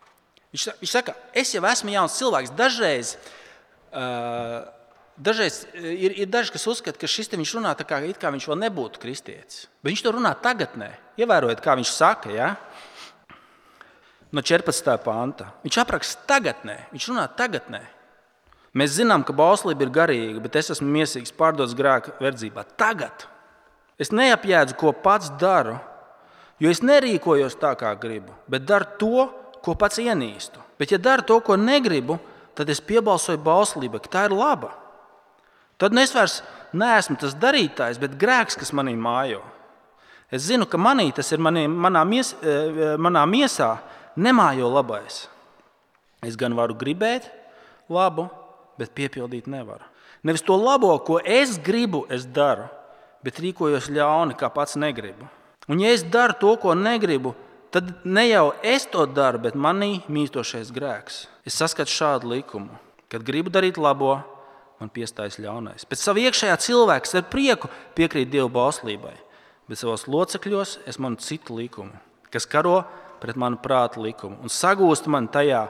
Viņš, 0.55 0.69
viņš 0.81 0.93
saka, 0.93 1.17
es 1.37 1.53
jau 1.53 1.65
esmu 1.69 1.93
jauns 1.93 2.17
cilvēks. 2.17 2.55
Dažreiz 2.57 3.17
uh, 3.17 4.65
Dažreiz 5.17 5.63
e, 5.73 5.95
ir, 5.95 6.17
ir 6.25 6.29
daži, 6.29 6.53
kas 6.53 6.67
uzskata, 6.69 7.01
ka 7.01 7.09
šis 7.09 7.33
viņš 7.33 7.55
runā 7.57 7.73
tā, 7.79 7.87
kā, 7.89 8.03
kā 8.21 8.33
viņš 8.35 8.51
vēl 8.51 8.61
nebūtu 8.67 9.01
kristietis. 9.01 9.65
Bet 9.81 9.95
viņš 9.95 10.05
to 10.05 10.13
runā 10.19 10.35
tagadnē. 10.45 10.91
Ievērojiet, 11.17 11.63
kā 11.65 11.79
viņš 11.79 11.95
saka, 11.97 12.35
ja? 12.37 12.51
no 14.37 14.43
14. 14.43 14.97
panta. 15.05 15.51
Viņš 15.65 15.79
apraksta 15.81 16.27
tagadnē, 16.29 16.77
viņš 16.93 17.09
runā 17.13 17.27
tagadnē. 17.39 17.83
Mēs 18.77 18.99
zinām, 18.99 19.25
ka 19.25 19.33
bauslība 19.33 19.87
ir 19.87 19.93
garīga, 19.95 20.43
bet 20.45 20.59
es 20.61 20.75
esmu 20.75 20.91
mīlīgs, 20.93 21.33
pārdots 21.37 21.77
grēka 21.77 22.13
verdzībā. 22.21 22.67
Tagad 22.77 23.25
es 23.97 24.13
neapjēdzu, 24.13 24.77
ko 24.77 24.93
pats 24.93 25.31
daru, 25.41 25.79
jo 26.61 26.73
es 26.73 26.83
nerīkojos 26.85 27.57
tā, 27.61 27.73
kā 27.81 27.95
gribu, 28.01 28.35
bet 28.53 28.67
daru 28.69 28.91
to, 29.01 29.29
ko 29.65 29.75
pats 29.81 30.03
ienīstu. 30.03 30.61
Bet, 30.77 30.93
ja 30.93 31.01
daru 31.01 31.25
to, 31.25 31.39
ko 31.41 31.57
negribu, 31.57 32.19
tad 32.57 32.69
es 32.69 32.83
piebalsoju 32.85 33.41
bauslībai, 33.41 34.03
ka 34.05 34.13
tā 34.13 34.27
ir 34.29 34.37
laba. 34.37 34.75
Tad 35.77 35.93
nu 35.93 36.01
es 36.01 36.15
vairs 36.17 36.41
neesmu 36.77 37.19
tas 37.21 37.37
darītājs, 37.37 38.01
bet 38.01 38.17
grēks, 38.21 38.57
kas 38.59 38.73
manī 38.77 38.97
mājo. 38.97 39.43
Es 40.33 40.49
zinu, 40.49 40.67
ka 40.67 40.79
manī 40.81 41.13
tas 41.15 41.29
ir 41.33 41.43
manī, 41.43 41.67
manā, 41.71 42.03
mies, 42.09 42.33
e, 42.41 42.51
e, 42.51 42.89
manā 42.99 43.23
miesā, 43.31 43.77
nemājo 44.19 44.71
labais. 44.73 45.27
Es 46.25 46.35
gan 46.39 46.57
varu 46.57 46.75
gribēt 46.75 47.29
labu, 47.93 48.27
bet 48.81 48.95
piepildīt 48.97 49.47
nevaru. 49.51 49.85
Nevis 50.27 50.43
to 50.43 50.57
labo, 50.59 50.97
ko 51.07 51.21
es 51.23 51.55
gribu, 51.63 52.03
es 52.11 52.25
daru, 52.27 52.67
bet 53.23 53.39
rīkojos 53.43 53.91
ļauni, 53.93 54.35
kā 54.39 54.51
pats 54.51 54.75
negribu. 54.81 55.29
Un, 55.71 55.83
ja 55.83 55.93
es 55.95 56.03
daru 56.03 56.35
to, 56.41 56.55
ko 56.63 56.75
negribu, 56.75 57.35
tad 57.75 57.93
ne 58.05 58.25
jau 58.27 58.49
es 58.65 58.89
to 58.91 59.05
daru, 59.07 59.39
bet 59.45 59.55
manī 59.55 60.01
mītošais 60.11 60.73
grēks. 60.75 61.27
Es 61.47 61.59
saskatu 61.61 61.93
šādu 61.93 62.33
likumu, 62.33 62.75
kad 63.13 63.23
gribu 63.27 63.53
darīt 63.55 63.79
labo, 63.79 64.17
man 64.81 64.91
piestājas 64.93 65.39
ļaunais. 65.43 65.87
Pēc 65.89 66.03
sava 66.03 66.23
iekšējā 66.27 66.57
cilvēks 66.67 67.17
ar 67.19 67.27
prieku 67.33 67.71
piekrīt 67.97 68.31
Dieva 68.33 68.49
bauslībai, 68.53 69.15
bet 69.71 69.81
savos 69.81 70.07
locekļos 70.11 70.77
es 70.89 71.01
manu 71.03 71.21
citu 71.23 71.57
likumu, 71.57 71.97
kas 72.33 72.49
karo 72.51 72.83
pret 73.23 73.39
manu 73.41 73.61
prātu 73.63 74.05
likumu 74.05 74.39
un 74.45 74.53
sagūst 74.53 75.09
man 75.13 75.31
tajā 75.33 75.67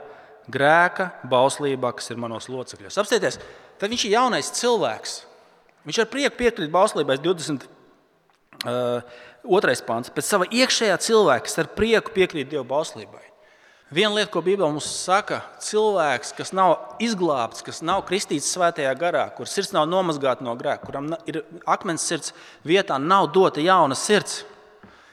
grēka 0.50 1.10
bauslībā, 1.30 1.92
kas 1.98 2.10
ir 2.12 2.20
manos 2.22 2.50
locekļos. 2.50 2.98
Apstieties, 3.02 3.38
tad 3.80 3.92
viņš 3.92 4.06
ir 4.06 4.16
jaunais 4.16 4.50
cilvēks. 4.58 5.16
Viņš 5.86 6.02
ar 6.02 6.10
prieku 6.10 6.40
piekrīt 6.40 6.72
bauslībai 6.74 7.18
20. 7.22 7.66
Uh, 8.66 9.02
otrais 9.46 9.82
pāns. 9.84 10.10
Pēc 10.10 10.26
sava 10.26 10.46
iekšējā 10.50 10.96
cilvēka 11.06 11.52
ar 11.62 11.70
prieku 11.76 12.14
piekrīt 12.14 12.50
Dieva 12.50 12.64
bauslībai. 12.66 13.22
Viena 13.86 14.16
lieta, 14.16 14.32
ko 14.34 14.40
Bībelē 14.42 14.66
mums 14.66 14.88
saka, 15.04 15.44
cilvēks, 15.62 16.32
kas 16.34 16.50
nav 16.56 16.96
izglābts, 17.02 17.62
kas 17.62 17.78
nav 17.86 18.00
kristīts 18.08 18.48
svētajā 18.50 18.90
garā, 18.98 19.28
kur 19.36 19.46
sirds 19.46 19.70
nav 19.76 19.86
nomazgāta 19.86 20.42
no 20.42 20.56
grēka, 20.58 20.88
kuram 20.88 21.12
ir 21.30 21.44
akmens 21.70 22.02
sirds 22.02 22.34
vietā, 22.66 22.98
nav 22.98 23.28
dota 23.34 23.62
jauna 23.62 23.94
sirds, 23.94 24.40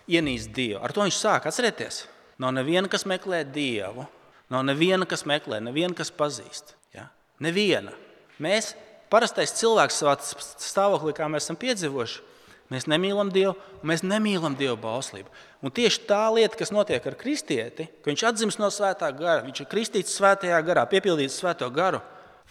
ienīst 0.10 0.50
Dievu. 0.56 0.82
Ar 0.82 0.94
to 0.96 1.06
viņš 1.06 1.20
sāk 1.20 1.46
atcerieties. 1.46 2.08
Nav 2.42 2.56
neviena, 2.58 2.89
kas 2.89 3.06
meklē 3.06 3.44
Dievu, 3.46 4.08
nav 4.50 4.65
neviena, 4.65 5.06
kas 5.06 5.22
meklē, 5.30 5.62
neviena, 5.62 5.94
kas 5.94 6.10
pazīst. 6.10 6.74
Ja? 6.98 7.12
Neviena. 7.46 7.94
Mēs, 8.42 8.74
parastais 9.13 9.53
cilvēks, 9.60 10.01
savā 10.01 10.18
stāvoklī, 10.18 11.13
kā 11.13 11.30
mēs 11.30 11.46
esam 11.46 11.62
piedzīvojuši, 11.62 12.25
Mēs 12.74 12.88
nemīlam 12.89 13.30
Dievu, 13.34 13.53
un 13.82 13.92
mēs 13.92 14.01
nemīlam 14.06 14.56
Dieva 14.58 14.75
bauslību. 14.82 15.30
Un 15.62 15.74
tieši 15.75 16.08
tā 16.10 16.24
lieta, 16.34 16.58
kas 16.58 16.74
notiek 16.74 17.06
ar 17.06 17.18
kristieti, 17.20 17.86
ka 18.01 18.10
viņš 18.10 18.24
atzīst 18.32 18.62
no 18.62 18.70
svētā 18.74 19.12
gara, 19.13 19.44
viņš 19.46 19.62
ir 19.62 19.70
kristīts 19.70 20.15
svētajā 20.18 20.58
garā, 20.65 20.88
piepildīts 20.89 21.38
svēto 21.38 21.70
garu, 21.74 22.01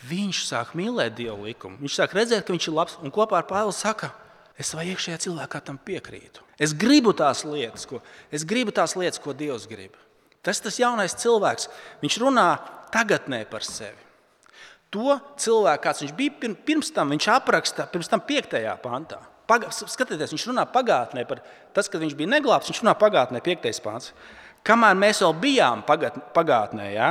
viņš 0.07 0.45
sāk 0.47 0.77
mīlēt 0.79 1.17
Dieva 1.19 1.39
likumu. 1.43 1.81
Viņš 1.83 1.99
sāk 1.99 2.15
redzēt, 2.15 2.47
ka 2.47 2.55
viņš 2.55 2.69
ir 2.69 2.77
labs, 2.77 2.95
un 3.03 3.15
kopā 3.15 3.41
ar 3.41 3.49
Pāvilu 3.51 3.75
saka, 3.75 4.13
es 4.55 4.71
savā 4.71 4.87
iekšējā 4.93 5.19
cilvēkā 5.27 5.63
tam 5.67 5.81
piekrītu. 5.83 6.47
Es 6.63 6.77
gribu 6.79 7.17
tās 7.19 7.43
lietas, 7.49 7.89
ko, 7.91 7.99
es 8.31 8.47
gribu 8.47 8.75
tās 8.75 8.95
lietas, 8.95 9.19
ko 9.23 9.35
Dievs 9.35 9.67
grib. 9.71 9.99
Tas 10.43 10.59
ir 10.59 10.69
tas 10.69 10.79
jaunais 10.79 11.19
cilvēks. 11.19 11.69
Viņš 12.03 12.21
runā 12.23 12.47
tagadnē 12.95 13.43
par 13.51 13.67
sevi. 13.67 13.99
To 14.93 15.17
cilvēku, 15.41 15.83
kāds 15.87 16.03
viņš 16.05 16.15
bija 16.19 16.55
pirms 16.67 16.91
tam, 16.93 17.15
viņš 17.15 17.29
apraksta 17.33 17.87
pirms 17.91 18.11
tam 18.13 18.23
piektajā 18.29 18.75
pantā. 18.83 19.23
Paga, 19.51 19.73
skatieties, 19.75 20.31
viņš 20.33 20.47
runā 20.51 20.65
pagātnē 20.71 21.25
par 21.29 21.43
to, 21.75 21.83
kad 21.83 22.01
viņš 22.01 22.15
bija 22.17 22.31
neglābts. 22.37 22.71
Viņš 22.71 22.85
runā 22.85 22.95
pagātnē, 22.99 23.43
piektais 23.45 23.83
pāns. 23.83 24.13
Kamēr 24.67 24.95
mēs 24.95 25.21
vēl 25.25 25.35
bijām 25.43 25.83
pagātnē, 25.87 26.87
ja? 26.95 27.11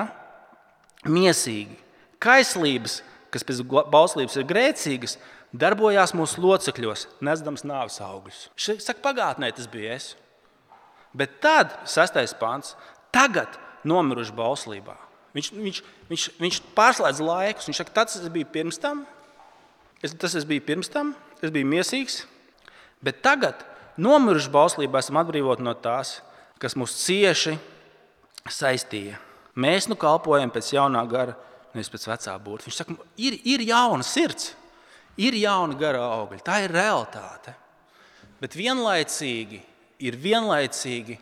miesīgi, 1.10 1.78
kaislības, 2.22 3.02
kas 3.34 3.46
pēc 3.48 3.62
bauslības 3.66 4.38
ir 4.38 4.48
grēcīgas, 4.50 5.18
darbojās 5.52 6.14
mūsu 6.16 6.44
locekļos, 6.44 7.08
nesdams 7.26 7.66
nāves 7.68 8.00
augļus. 8.04 8.50
Viņš 8.56 8.86
saka, 8.86 9.04
pagātnē 9.04 9.52
tas 9.56 9.70
bija 9.72 9.96
es. 9.98 10.12
Bet 11.18 11.40
tad, 11.44 11.74
sastais 11.90 12.36
pāns, 12.38 12.76
tagad 13.12 13.58
nomiruši 13.88 14.36
bauslībā. 14.36 14.96
Viņš, 15.36 15.50
viņš, 15.56 15.82
viņš, 16.12 16.28
viņš 16.40 16.60
pārslēdz 16.76 17.20
laikus. 17.24 17.68
Viņš 17.68 17.82
saka, 17.82 17.96
tas 18.02 18.20
bija 18.32 18.48
pirms 18.52 18.80
tam, 18.80 19.06
es, 20.04 20.14
tas 20.20 20.36
es 20.38 20.48
biju 20.48 20.64
pirms 20.68 20.92
tam, 20.92 21.14
es 21.46 21.54
biju 21.54 21.70
miesīgs, 21.72 22.22
bet 23.04 23.22
tagad, 23.26 23.66
nomiruši 24.02 24.52
bauslībā, 24.54 25.02
esam 25.02 25.20
atbrīvoti 25.22 25.66
no 25.66 25.74
tās, 25.78 26.20
kas 26.62 26.78
mūs 26.78 26.96
cieši 27.02 27.58
saistīja. 28.50 29.20
Mēs 29.60 29.90
nu 29.92 29.98
kalpojam 30.00 30.52
pēc 30.54 30.74
jaunā 30.78 31.02
gara, 31.10 31.36
nevis 31.74 31.92
pēc 31.92 32.08
vecā 32.12 32.36
būtnes. 32.40 32.70
Viņš 32.70 32.78
saka, 32.80 32.96
ir, 33.20 33.38
ir 33.48 33.64
jauna 33.68 34.06
sirds, 34.06 34.54
ir 35.20 35.36
jauna 35.40 35.76
gara 35.80 36.04
augļa. 36.20 36.40
Tā 36.46 36.62
ir 36.66 36.74
realitāte. 36.76 37.56
Bet 38.42 38.56
vienlaicīgi 38.58 39.60
ir 40.08 40.18
vienlaicīgi, 40.18 41.18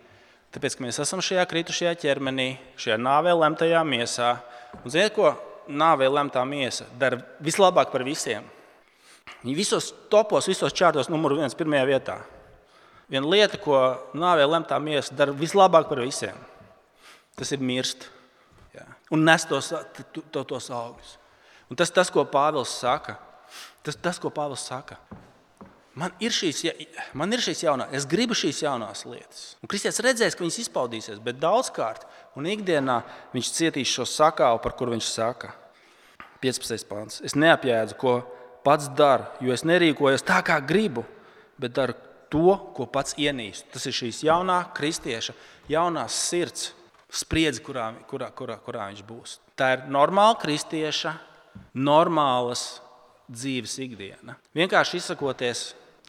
tāpēc 0.54 0.78
ka 0.78 0.86
mēs 0.86 1.02
esam 1.04 1.24
šajā 1.26 1.44
kritušajā 1.50 1.98
ķermenī, 2.06 2.54
šajā 2.80 3.00
nāvē 3.02 3.34
lemtajā 3.42 3.82
miesā. 3.88 4.38
Un 4.84 4.94
ziniet, 4.94 5.16
ko 5.18 5.34
nāvē 5.70 6.08
lemtā 6.12 6.46
miesa 6.48 6.88
dara 7.00 7.20
vislabāk 7.44 7.92
par 7.94 8.06
visiem? 8.08 8.46
Viņi 9.44 9.56
visos 9.56 9.94
topos, 10.12 10.50
visos 10.50 10.76
čārtos, 10.76 11.08
numur 11.12 11.38
viens, 11.38 11.56
pirmajā 11.56 11.86
vietā. 11.88 12.18
Viena 13.10 13.30
lieta, 13.30 13.58
ko 13.62 13.78
nāvē 14.18 14.46
lemtā 14.46 14.78
miesa 14.84 15.16
dara 15.18 15.34
vislabāk 15.34 15.88
par 15.90 16.02
visiem, 16.04 16.36
tas 17.40 17.52
ir 17.56 17.64
mirst. 17.64 18.06
Jā. 18.76 18.86
Un 19.16 19.24
nes 19.26 19.48
tos, 19.50 19.72
to, 20.14 20.44
tos 20.44 20.70
augļus. 20.70 21.16
Un 21.72 21.80
tas, 21.80 21.90
tas, 21.94 22.12
ko 22.14 22.26
Pāvils 22.30 22.74
saka, 22.82 23.16
tas, 23.86 23.98
tas 23.98 24.20
ko 24.22 24.30
Pāvils 24.34 24.66
saka. 24.68 25.00
Man 26.00 26.14
ir, 26.22 26.32
šīs, 26.32 26.62
man 27.18 27.34
ir 27.34 27.42
šīs 27.44 27.64
jaunās, 27.66 27.90
es 27.98 28.06
gribu 28.08 28.36
šīs 28.38 28.62
jaunās 28.62 29.02
lietas. 29.10 29.56
Un 29.60 29.72
Kristietis 29.72 30.04
redzēs, 30.06 30.36
ka 30.38 30.46
viņas 30.46 30.60
izpaudīsies, 30.64 31.24
bet 31.24 31.42
daudzkārt 31.42 32.06
un 32.38 32.48
ikdienā 32.48 33.00
viņš 33.34 33.50
cietīs 33.56 33.92
šo 33.92 34.06
sakāvu, 34.08 34.62
par 34.64 34.78
kuru 34.80 34.94
viņš 34.96 35.10
saka. 35.10 35.56
15. 36.40 36.86
pāns. 36.88 37.18
Es 37.26 37.36
neapjēdzu, 37.36 37.98
ko 38.00 38.14
pats 38.70 38.86
daru, 38.94 39.26
jo 39.42 39.54
es 39.56 39.66
nerīkojos 39.66 40.22
tā, 40.28 40.44
kā 40.46 40.60
gribu, 40.62 41.02
bet 41.58 41.74
daru 41.74 41.96
to, 42.30 42.54
ko 42.78 42.86
pats 42.86 43.16
ienīstu. 43.18 43.72
Tas 43.74 43.88
ir 43.90 43.96
šīs 43.98 44.22
jaunā 44.28 44.60
kristieša, 44.78 45.34
jaunās 45.72 46.18
sirds 46.30 46.68
spriedzi, 47.10 47.64
kurā, 47.66 47.90
kurā, 48.10 48.30
kurā, 48.38 48.60
kurā 48.62 48.90
viņš 48.92 49.02
būs. 49.08 49.40
Tā 49.58 49.72
ir 49.74 49.88
normāla 49.90 50.38
kristieša, 50.42 51.16
normālas 51.74 52.84
dzīves 53.30 53.74
ikdiena. 53.88 54.38
Vienkārši 54.58 55.02
izsakoties, 55.02 55.64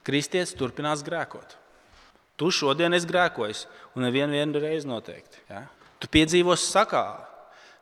kristietis 0.05 0.53
turpinās 0.57 1.05
grēkot. 1.07 1.57
Tu 2.41 2.51
šodien 2.57 2.93
esi 2.97 3.09
grēkojis, 3.09 3.65
un 3.97 4.05
nevienu 4.05 4.61
reizi 4.61 4.89
noteikti. 4.89 5.41
Ja? 5.49 5.65
Tu 6.01 6.09
piedzīvosi 6.13 6.69
sakāvi, 6.69 7.25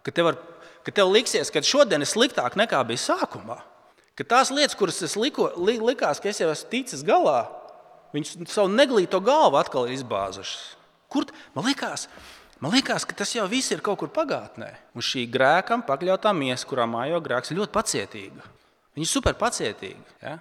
ka 0.06 0.14
tev, 0.14 0.30
var, 0.30 0.38
ka 0.86 0.94
tev 0.94 1.10
liksies, 1.14 1.50
ka 1.54 1.62
šodien 1.66 2.02
ir 2.02 2.10
sliktāk 2.10 2.54
nekā 2.58 2.84
bija 2.86 3.02
sākumā 3.08 3.58
ka 4.18 4.26
tās 4.26 4.50
lietas, 4.54 4.74
kuras 4.78 4.98
es 5.06 5.14
liko, 5.18 5.52
li, 5.62 5.78
likās, 5.78 6.18
ka 6.18 6.32
es 6.32 6.42
jau 6.42 6.50
esmu 6.50 6.72
ticis 6.72 7.04
galā, 7.06 7.44
viņas 8.14 8.50
savu 8.50 8.72
neglīto 8.72 9.20
galvu 9.22 9.60
atkal 9.60 9.86
ir 9.86 9.94
izbāzušas. 9.94 10.74
Kur 11.08 11.28
man 11.54 11.68
likās? 11.68 12.08
Man 12.58 12.74
liekas, 12.74 13.06
ka 13.06 13.14
tas 13.14 13.30
jau 13.36 13.46
viss 13.46 13.70
ir 13.70 13.82
kaut 13.84 14.00
kur 14.00 14.10
pagātnē. 14.10 14.72
Un 14.98 15.04
šī 15.04 15.28
grēkam 15.30 15.84
pakļautā 15.86 16.32
miesa, 16.34 16.66
kurā 16.66 16.88
mājo 16.90 17.20
grēks, 17.22 17.52
ir 17.52 17.60
ļoti 17.60 17.74
pacietīga. 17.74 18.48
Viņa 18.98 19.06
ir 19.06 19.10
super 19.10 19.36
pacietīga. 19.38 20.16
Ja? 20.24 20.34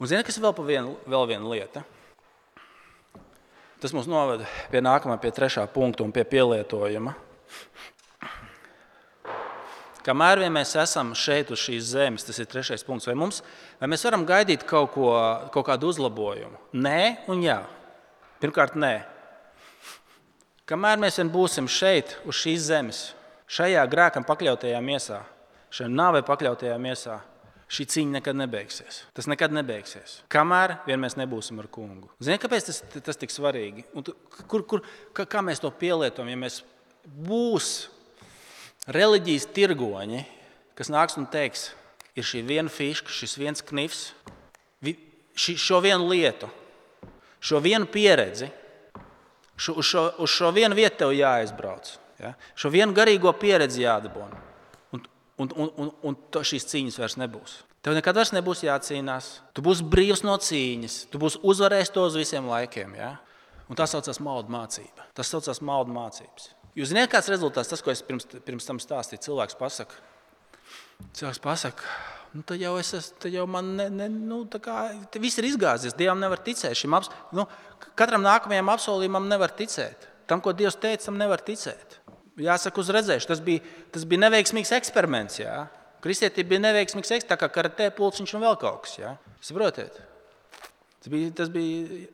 Un 0.00 0.08
zini, 0.08 0.24
kas 0.24 0.38
ir 0.40 0.46
vēl, 0.46 0.54
vienu, 0.64 0.94
vēl 1.04 1.26
viena 1.28 1.50
lieta? 1.52 1.82
Tas 3.80 3.92
mums 3.96 4.08
novada 4.08 4.48
pie 4.72 4.80
nākamā, 4.80 5.18
pie 5.20 5.32
trešā 5.36 5.66
punkta 5.72 6.04
un 6.04 6.14
pie 6.16 6.24
pielietojuma. 6.28 7.12
Kamēr 10.04 10.40
vien 10.40 10.52
mēs 10.54 10.72
esam 10.80 11.12
šeit 11.18 11.50
uz 11.52 11.60
šīs 11.60 11.92
zemes, 11.92 12.24
tas 12.24 12.38
ir 12.40 12.48
trešais 12.48 12.84
punkts, 12.86 13.08
vai, 13.10 13.16
mums, 13.18 13.42
vai 13.80 13.88
mēs 13.92 14.04
varam 14.06 14.24
gaidīt 14.28 14.64
kaut, 14.68 14.94
ko, 14.94 15.12
kaut 15.52 15.66
kādu 15.68 15.90
uzlabojumu? 15.92 16.56
Nē, 16.72 17.26
un 17.32 17.44
jā. 17.44 17.58
Pirmkārt, 18.40 18.78
nē. 18.80 18.94
Kamēr 20.70 21.00
mēs 21.02 21.18
vien 21.20 21.32
būsim 21.32 21.68
šeit, 21.68 22.16
uz 22.24 22.38
šīs 22.40 22.68
zemes, 22.70 23.02
šajā 23.50 23.82
grēkam 23.90 24.24
pakļautajā 24.24 24.80
miesā, 24.84 25.20
šajā 25.74 25.90
nāvei 25.92 26.24
pakļautajā 26.24 26.78
miesā, 26.80 27.18
šī 27.70 27.86
cīņa 27.92 28.16
nekad 28.18 28.38
nebeigsies. 28.40 29.04
Tas 29.14 29.28
nekad 29.30 29.52
nebeigsies. 29.54 30.20
Kamēr 30.32 30.78
vien 30.88 31.02
mēs 31.02 31.18
nebūsim 31.20 31.60
ar 31.60 31.68
kungu. 31.70 32.08
Ziniet, 32.22 32.40
kāpēc 32.42 32.70
tas, 32.70 32.82
tas 33.04 33.20
tik 33.20 33.34
svarīgi? 33.34 33.84
Un 33.94 34.06
kur, 34.50 34.64
kur, 34.64 34.84
kā, 35.14 35.26
kā 35.28 35.44
mēs 35.44 35.62
to 35.62 35.70
pielietojam? 35.70 36.32
Ja 36.32 36.40
mēs 36.40 36.62
būsim 37.04 37.99
reliģijas 38.88 39.48
tirgoņi, 39.54 40.24
kas 40.78 40.92
nāks 40.92 41.18
un 41.20 41.28
teiks, 41.30 41.70
ir 42.16 42.26
šī 42.26 42.44
viena 42.46 42.72
fiška, 42.72 43.12
šis 43.12 43.36
viens 43.40 43.64
knifs, 43.66 44.10
ši, 45.40 45.56
šo 45.56 45.80
vienu 45.84 46.08
lietu, 46.10 46.48
šo 47.40 47.60
vienu 47.64 47.88
pieredzi, 47.90 48.50
šo, 49.56 49.76
uz, 49.80 49.88
šo, 49.88 50.04
uz 50.18 50.30
šo 50.30 50.50
vienu 50.56 50.76
vietu 50.76 51.04
tev 51.04 51.14
jāaizbrauc. 51.16 51.96
Ja? 52.20 52.34
Šo 52.58 52.72
vienu 52.72 52.94
garīgo 52.96 53.32
pieredzi 53.36 53.84
jādabūna. 53.84 54.44
Un, 54.92 55.04
un, 55.40 55.52
un, 55.56 55.72
un, 55.80 55.90
un 56.10 56.44
šīs 56.44 56.68
cīņas 56.68 57.00
vairs 57.00 57.16
nebūs. 57.20 57.60
Tev 57.80 57.96
nekad 57.96 58.18
vairs 58.18 58.34
nebūs 58.36 58.60
jācīnās. 58.66 59.32
Tu 59.56 59.64
būsi 59.64 59.86
brīvs 59.88 60.24
no 60.26 60.36
cīņas. 60.36 61.02
Tu 61.12 61.20
būsi 61.20 61.40
uzvarējis 61.40 61.92
to 61.94 62.04
uz 62.10 62.18
visiem 62.20 62.48
laikiem. 62.50 62.92
Ja? 62.98 63.14
Un 63.72 63.78
tas 63.78 63.94
saucās 63.94 64.20
maldu 64.20 64.52
mācība. 64.52 65.08
Tas 65.16 65.32
saucās 65.32 65.62
maldu 65.64 65.94
mācības. 65.96 66.50
Jūs 66.78 66.92
zināt, 66.92 67.10
kāds 67.10 67.26
ir 67.28 67.34
rezultāts, 67.34 67.70
tas, 67.70 67.82
ko 67.82 67.92
es 67.92 68.02
pirms, 68.06 68.28
pirms 68.46 68.68
tam 68.68 68.78
stāstīju. 68.82 69.24
Cilvēks 69.26 69.58
pasakā, 69.58 69.96
cilvēks 71.18 71.40
pasakā, 71.42 71.94
nu, 72.36 72.44
tad 72.46 72.62
jau 72.62 72.76
es 72.78 72.92
esmu, 72.94 73.16
tad 73.24 73.34
jau 73.34 73.46
man, 73.50 73.72
ne, 73.78 73.88
ne, 73.90 74.06
nu, 74.10 74.44
tā 74.50 74.60
kā 74.62 74.76
viss 75.18 75.40
ir 75.42 75.48
izgāzies. 75.50 75.96
Dievam 75.98 76.22
nevar 76.22 76.42
ticēt. 76.46 76.78
Aps, 76.98 77.10
nu, 77.34 77.46
katram 77.98 78.22
nākamajam 78.26 78.70
apsolījumam 78.76 79.26
nevar 79.30 79.54
ticēt. 79.58 80.06
Tam, 80.30 80.42
ko 80.44 80.54
Dievs 80.54 80.78
teica, 80.78 81.08
tam 81.08 81.18
nevar 81.18 81.42
ticēt. 81.42 81.98
Jāsaka, 82.40 82.78
uz 82.78 82.92
redzēšanu. 82.94 83.32
Tas 83.32 83.42
bija, 83.44 83.64
tas 83.90 84.06
bija 84.06 84.28
neveiksmīgs 84.28 84.70
eksperiments. 84.78 85.40
Jā. 85.42 85.64
Kristietība 86.04 86.54
bija 86.54 86.64
neveiksmīgs 86.68 87.10
eks, 87.16 87.26
tā 87.28 87.36
kā 87.40 87.50
karatē 87.52 87.90
pulciņš 87.96 88.36
un 88.38 88.46
vēl 88.46 88.56
kaut 88.62 88.86
kas. 88.86 88.94
Ja? 89.00 89.16
Saprotiet? 89.44 89.98
Tas 91.00 91.10
bija, 91.12 91.32
tas 91.36 91.50
bija 91.52 92.06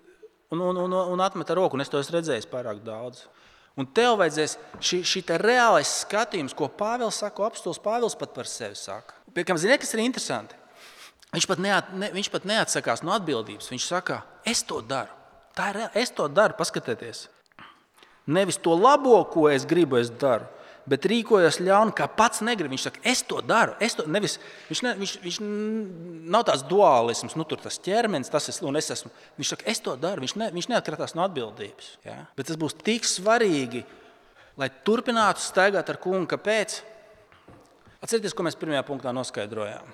un, 0.54 0.62
un, 0.62 0.80
un, 0.86 0.96
un 1.12 1.22
atmeta 1.22 1.54
roku, 1.58 1.76
un 1.76 1.84
es 1.84 1.92
to 1.92 2.00
esmu 2.00 2.16
redzējis 2.16 2.48
pārāk 2.50 2.80
daudz. 2.86 3.26
Un 3.76 3.88
tev 3.92 4.14
vajadzēs 4.22 4.54
šī, 4.80 5.02
šī 5.04 5.22
reālais 5.42 5.90
skatījums, 6.02 6.54
ko 6.56 6.70
Pāvils 6.72 7.18
saka, 7.20 7.44
apstults 7.44 7.82
Pāvils 7.84 8.16
pat 8.16 8.32
par 8.32 8.48
sevi 8.48 8.78
saka. 8.78 9.18
Piekam, 9.36 9.58
ziniet, 9.60 9.82
kas 9.82 9.92
ir 9.92 10.00
interesanti? 10.00 10.56
Viņš 11.34 11.46
pat, 11.50 11.60
neat, 11.60 11.90
ne, 11.92 12.08
viņš 12.14 12.30
pat 12.32 12.46
neatsakās 12.48 13.02
no 13.04 13.12
atbildības. 13.12 13.68
Viņš 13.68 13.88
saka, 13.90 14.22
es 14.48 14.62
to 14.64 14.80
daru. 14.80 15.12
Tā 15.56 15.68
ir 15.68 15.80
reāli, 15.82 16.00
es 16.00 16.12
to 16.16 16.28
daru, 16.32 16.56
paskatieties. 16.56 17.26
Nevis 18.26 18.56
to 18.62 18.72
labo, 18.74 19.18
ko 19.28 19.44
es 19.52 19.68
gribu, 19.68 20.00
es 20.00 20.08
daru, 20.08 20.48
bet 20.90 21.06
rīkojos 21.10 21.58
ļauni, 21.62 21.94
kā 21.96 22.06
pats 22.18 22.42
negribu. 22.46 22.72
Viņš 22.74 22.86
saka, 22.88 23.02
es 23.06 23.22
to 23.26 23.40
daru. 23.44 23.74
Es 23.82 23.96
to, 23.98 24.06
nevis, 24.10 24.38
viņš, 24.70 24.82
ne, 24.86 24.94
viņš, 25.00 25.14
viņš 25.24 25.38
nav 26.32 26.46
tāds 26.48 26.64
dualisms, 26.70 27.36
nu, 27.38 27.46
tur 27.48 27.60
tas 27.62 27.78
ķermenis, 27.82 28.30
tas 28.32 28.48
es, 28.52 28.60
un 28.64 28.78
es 28.78 28.90
esmu. 28.94 29.10
Viņš 29.38 29.52
saka, 29.54 29.68
es 29.72 29.82
to 29.82 29.96
daru. 30.00 30.24
Viņš, 30.24 30.36
ne, 30.40 30.50
viņš 30.54 30.70
neatkritās 30.72 31.16
no 31.18 31.24
atbildības. 31.26 31.96
Ja? 32.06 32.18
Bet 32.38 32.50
tas 32.50 32.60
būs 32.60 32.78
tik 32.86 33.08
svarīgi, 33.08 33.82
lai 34.60 34.70
turpinātu 34.86 35.42
staigāt 35.44 35.90
ar 35.92 36.00
kungu. 36.02 36.28
Kāpēc? 36.34 36.80
Atcerieties, 38.04 38.36
ko 38.36 38.46
mēs 38.46 38.58
pirmajā 38.58 38.84
punktā 38.86 39.14
noskaidrojām. 39.16 39.90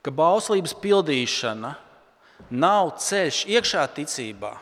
Ka 0.00 0.12
bauslības 0.16 0.72
pildīšana 0.80 1.76
nav 2.50 2.94
ceļš 3.04 3.44
iekšā 3.52 3.84
ticībā 3.98 4.56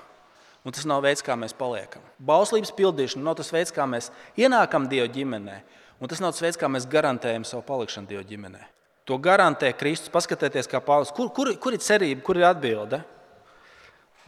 Un 0.67 0.75
tas 0.75 0.87
nav 0.89 1.05
veids, 1.05 1.23
kā 1.25 1.37
mēs 1.39 1.55
paliekam. 1.57 2.03
Bauslības 2.19 2.73
pildīšana 2.77 3.25
nav 3.25 3.39
tas 3.39 3.53
veids, 3.55 3.73
kā 3.75 3.87
mēs 3.89 4.11
ienākam 4.37 4.89
Dieva 4.91 5.07
ģimenē. 5.13 5.61
Un 6.03 6.11
tas 6.11 6.21
nav 6.23 6.35
tas 6.35 6.43
veids, 6.45 6.59
kā 6.59 6.69
mēs 6.71 6.89
garantējam 6.91 7.47
savu 7.47 7.63
palikšanu 7.69 8.11
Dieva 8.11 8.25
ģimenē. 8.27 8.65
To 9.09 9.17
garantē 9.23 9.71
Kristus. 9.73 10.13
Paskatieties, 10.13 10.69
kā 10.69 10.83
Pāvils. 10.85 11.15
Kur, 11.17 11.31
kur, 11.33 11.49
kur 11.57 11.73
ir 11.73 11.81
cerība, 11.81 12.21
kur 12.27 12.37
ir 12.37 12.49
atbilde? 12.51 13.01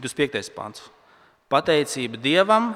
25. 0.01 0.55
pāns. 0.57 0.87
Pateicība 1.53 2.17
Dievam 2.17 2.73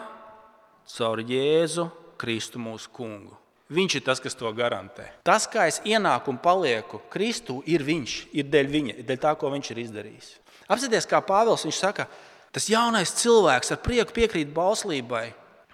caur 0.90 1.22
Jēzu 1.24 1.88
Kristu 2.20 2.60
mūsu 2.60 2.90
kungu. 2.92 3.38
Viņš 3.74 3.96
ir 3.96 4.04
tas, 4.04 4.20
kas 4.20 4.36
to 4.36 4.50
garantē. 4.52 5.06
Tas, 5.24 5.46
kā 5.48 5.64
es 5.70 5.80
ienāku 5.88 6.28
un 6.34 6.38
palieku 6.42 7.00
Kristu, 7.10 7.62
ir 7.64 7.82
Viņš, 7.86 8.18
ir 8.36 8.50
dēļ 8.52 8.68
viņa, 8.70 8.96
dēļ 9.08 9.20
tā, 9.22 9.32
ko 9.40 9.48
Viņš 9.54 9.70
ir 9.72 9.80
izdarījis. 9.86 10.28
Apsieties, 10.68 11.08
kā 11.08 11.22
Pāvils 11.24 11.64
viņš 11.64 11.78
saka, 11.80 12.06
Tas 12.54 12.68
jaunais 12.70 13.10
cilvēks 13.18 13.72
ar 13.74 13.80
prieku 13.82 14.14
piekrīt 14.14 14.52
bauslībai, 14.54 15.26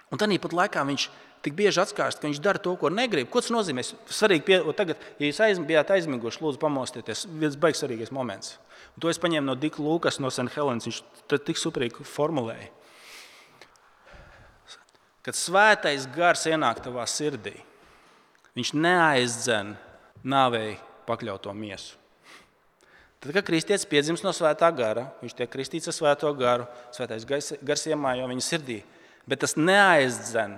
un 0.09 0.21
tad 0.21 0.33
pat 0.41 0.55
laikā 0.57 0.85
viņš 0.87 1.09
tik 1.45 1.55
bieži 1.57 1.81
atkārst, 1.81 2.21
ka 2.21 2.29
viņš 2.29 2.41
dara 2.41 2.61
to, 2.61 2.73
ko 2.77 2.89
negrib. 2.93 3.29
Ko 3.33 3.41
tas 3.41 3.53
nozīmē? 3.53 3.83
Svarīgi, 4.09 4.43
pie, 4.45 4.59
tagad, 4.77 5.01
ja 5.21 5.29
jūs 5.29 5.39
aiz, 5.45 5.61
bijāt 5.65 5.93
aizmiguši, 5.93 6.41
lūdzu, 6.43 6.61
pamostieties. 6.61 7.25
Ir 7.29 7.57
baigs 7.61 7.81
svarīgais 7.81 8.13
moments. 8.13 8.57
Un 8.95 9.05
to 9.05 9.09
es 9.09 9.21
paņēmu 9.21 9.49
no 9.49 9.55
Dika 9.57 9.81
Lukas, 9.81 10.19
no 10.21 10.29
St. 10.33 10.51
Helēnas. 10.53 10.89
Viņš 10.89 11.01
tik 11.47 11.61
superīgi 11.61 12.05
formulēja. 12.05 12.69
Kad 15.25 15.37
svētais 15.37 16.07
gars 16.15 16.47
ienāk 16.49 16.81
tavā 16.81 17.05
sirdī, 17.09 17.53
viņš 18.57 18.73
neaizdzen 18.73 19.75
nāvei 20.25 20.79
pakļauto 21.05 21.53
miesu. 21.53 22.00
Tad, 23.21 23.35
kad 23.37 23.45
kristietis 23.45 23.85
piedzimst 23.85 24.25
no 24.25 24.31
svētā 24.33 24.71
gara, 24.73 25.05
viņš 25.21 25.35
tiek 25.37 25.49
kristīts 25.53 25.91
ar 25.91 25.93
svēto 25.93 26.31
garu, 26.33 26.65
svētais 26.95 27.27
gars 27.61 27.85
iemājo 27.85 28.25
viņa 28.31 28.45
sirdī. 28.45 28.79
Bet 29.29 29.43
tas 29.43 29.53
neaizdzen 29.59 30.55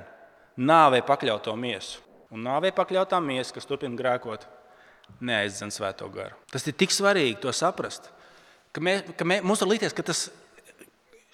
nāvei 0.55 1.01
pakļauto 1.03 1.55
miesu. 1.59 1.99
Un 2.33 2.45
nāvei 2.47 2.71
pakļautā 2.73 3.19
miesa, 3.21 3.53
kas 3.53 3.67
turpina 3.69 3.99
grēkot, 3.99 4.47
neaizdzen 5.21 5.73
svēto 5.75 6.07
garu. 6.13 6.37
Tas 6.49 6.63
ir 6.65 6.77
tik 6.79 6.93
svarīgi 6.95 7.35
to 7.43 7.51
saprast, 7.53 8.07
ka, 8.73 8.81
mē, 8.81 8.95
ka 9.19 9.27
mē, 9.27 9.41
mums 9.45 9.61
var 9.61 9.69
likties, 9.69 9.93
ka 9.93 10.05
tas, 10.07 10.29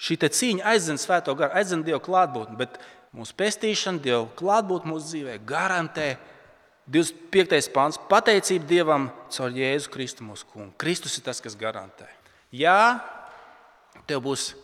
šī 0.01 0.17
cīņa 0.25 0.65
aizdzen 0.73 0.99
svēto 0.99 1.35
garu, 1.39 1.55
aizdzen 1.55 1.85
Dieva 1.85 2.01
klātbūtni, 2.03 2.57
bet 2.59 2.81
mūsu 3.15 3.37
pestīšana, 3.39 4.01
Dieva 4.03 4.25
klātbūtne 4.39 4.91
mūsu 4.91 5.13
dzīvē 5.13 5.37
garantē 5.47 6.09
25. 6.89 7.69
pāns- 7.69 7.99
pateicība 8.09 8.65
Dievam 8.65 9.11
caur 9.29 9.51
Jēzu 9.53 9.89
Kristu 9.93 10.23
mūsu 10.25 10.45
kungu. 10.49 10.73
Kristus 10.77 11.17
ir 11.17 11.21
tas, 11.21 11.39
kas 11.39 11.55
garantē. 11.55 12.07
Jā, 12.51 13.01
tev 14.07 14.21
būs 14.21 14.55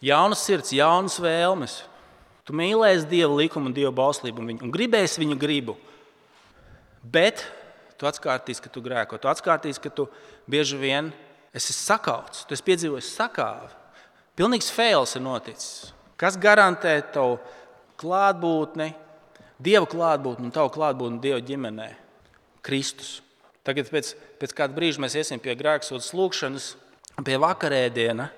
jaunas 0.00 0.40
sirds, 0.40 0.72
jaunas 0.72 1.18
vēlmes. 1.20 1.82
Tu 2.46 2.52
mīlēsi 2.52 3.08
Dieva 3.08 3.34
likumu 3.36 3.66
un 3.66 3.74
Dieva 3.74 3.92
bauslību 3.92 4.38
un, 4.38 4.46
viņu, 4.46 4.62
un 4.62 4.72
gribēsi 4.72 5.20
viņu 5.20 5.38
gribu. 5.38 5.76
Bet 7.02 7.44
tu 7.98 8.06
atkārtīsi, 8.06 8.62
ka 8.62 8.70
tu 8.70 8.80
grēko. 8.80 9.20
Tu 9.20 9.28
atkārtīsi, 9.28 9.82
ka 9.82 9.90
tu 9.90 10.08
bieži 10.48 10.78
vien 10.78 11.12
esi 11.52 11.72
sakauts, 11.72 12.46
tu 12.46 12.54
esi 12.54 12.62
piedzīvojis 12.62 13.12
sakāvi. 13.18 13.68
Pilnīgs 14.36 14.70
fails 14.70 15.16
ir 15.16 15.24
noticis. 15.24 15.92
Kas 16.16 16.36
garantē 16.36 17.02
tavu 17.12 17.38
klātbūtni, 18.00 18.94
Dieva 19.62 19.86
klātbūtne 19.88 20.48
un 20.48 20.54
tavu 20.54 20.72
klātbūtni 20.74 21.22
Dieva 21.22 21.40
ģimenē. 21.44 21.88
Kristus. 22.66 23.20
Tagad 23.66 23.88
pēc, 23.90 24.12
pēc 24.40 24.52
kāda 24.56 24.76
brīža 24.76 25.02
mēs 25.02 25.16
iesim 25.18 25.40
pie 25.42 25.54
grēksūdzes 25.58 26.12
lūgšanas, 26.14 26.66
pie 27.26 27.38
vakarēdiena. 27.42 28.28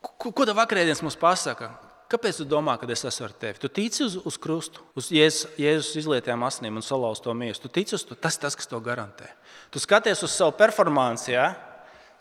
Ko, 0.00 0.32
ko 0.32 0.44
tā 0.48 0.56
vakarēdienas 0.56 1.04
mums 1.04 1.16
pasaka? 1.20 1.70
Kāpēc 2.10 2.40
tu 2.40 2.44
domā, 2.48 2.74
ka 2.80 2.88
es 2.90 3.04
esmu 3.06 3.28
ar 3.28 3.34
tevi? 3.38 3.60
Tu 3.62 3.68
tici 3.70 4.02
uz, 4.02 4.16
uz 4.26 4.36
krustu, 4.40 4.82
uz 4.98 5.12
Jēzus, 5.14 5.52
Jēzus 5.60 6.00
izlietām 6.00 6.42
asinīm 6.42 6.80
un 6.80 6.82
salauzto 6.82 7.30
miesu. 7.38 7.62
Tu 7.62 7.70
tici 7.78 7.94
uz 7.94 8.02
to, 8.04 8.16
tas 8.18 8.34
ir 8.34 8.42
tas, 8.42 8.56
kas 8.58 8.66
to 8.66 8.80
garantē. 8.82 9.28
Tu 9.70 9.78
skaties 9.78 10.24
uz 10.26 10.34
savu 10.34 10.56
performanci, 10.58 11.36
ja? 11.36 11.52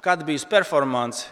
kāda 0.05 0.27
bija 0.27 0.45
performance. 0.51 1.31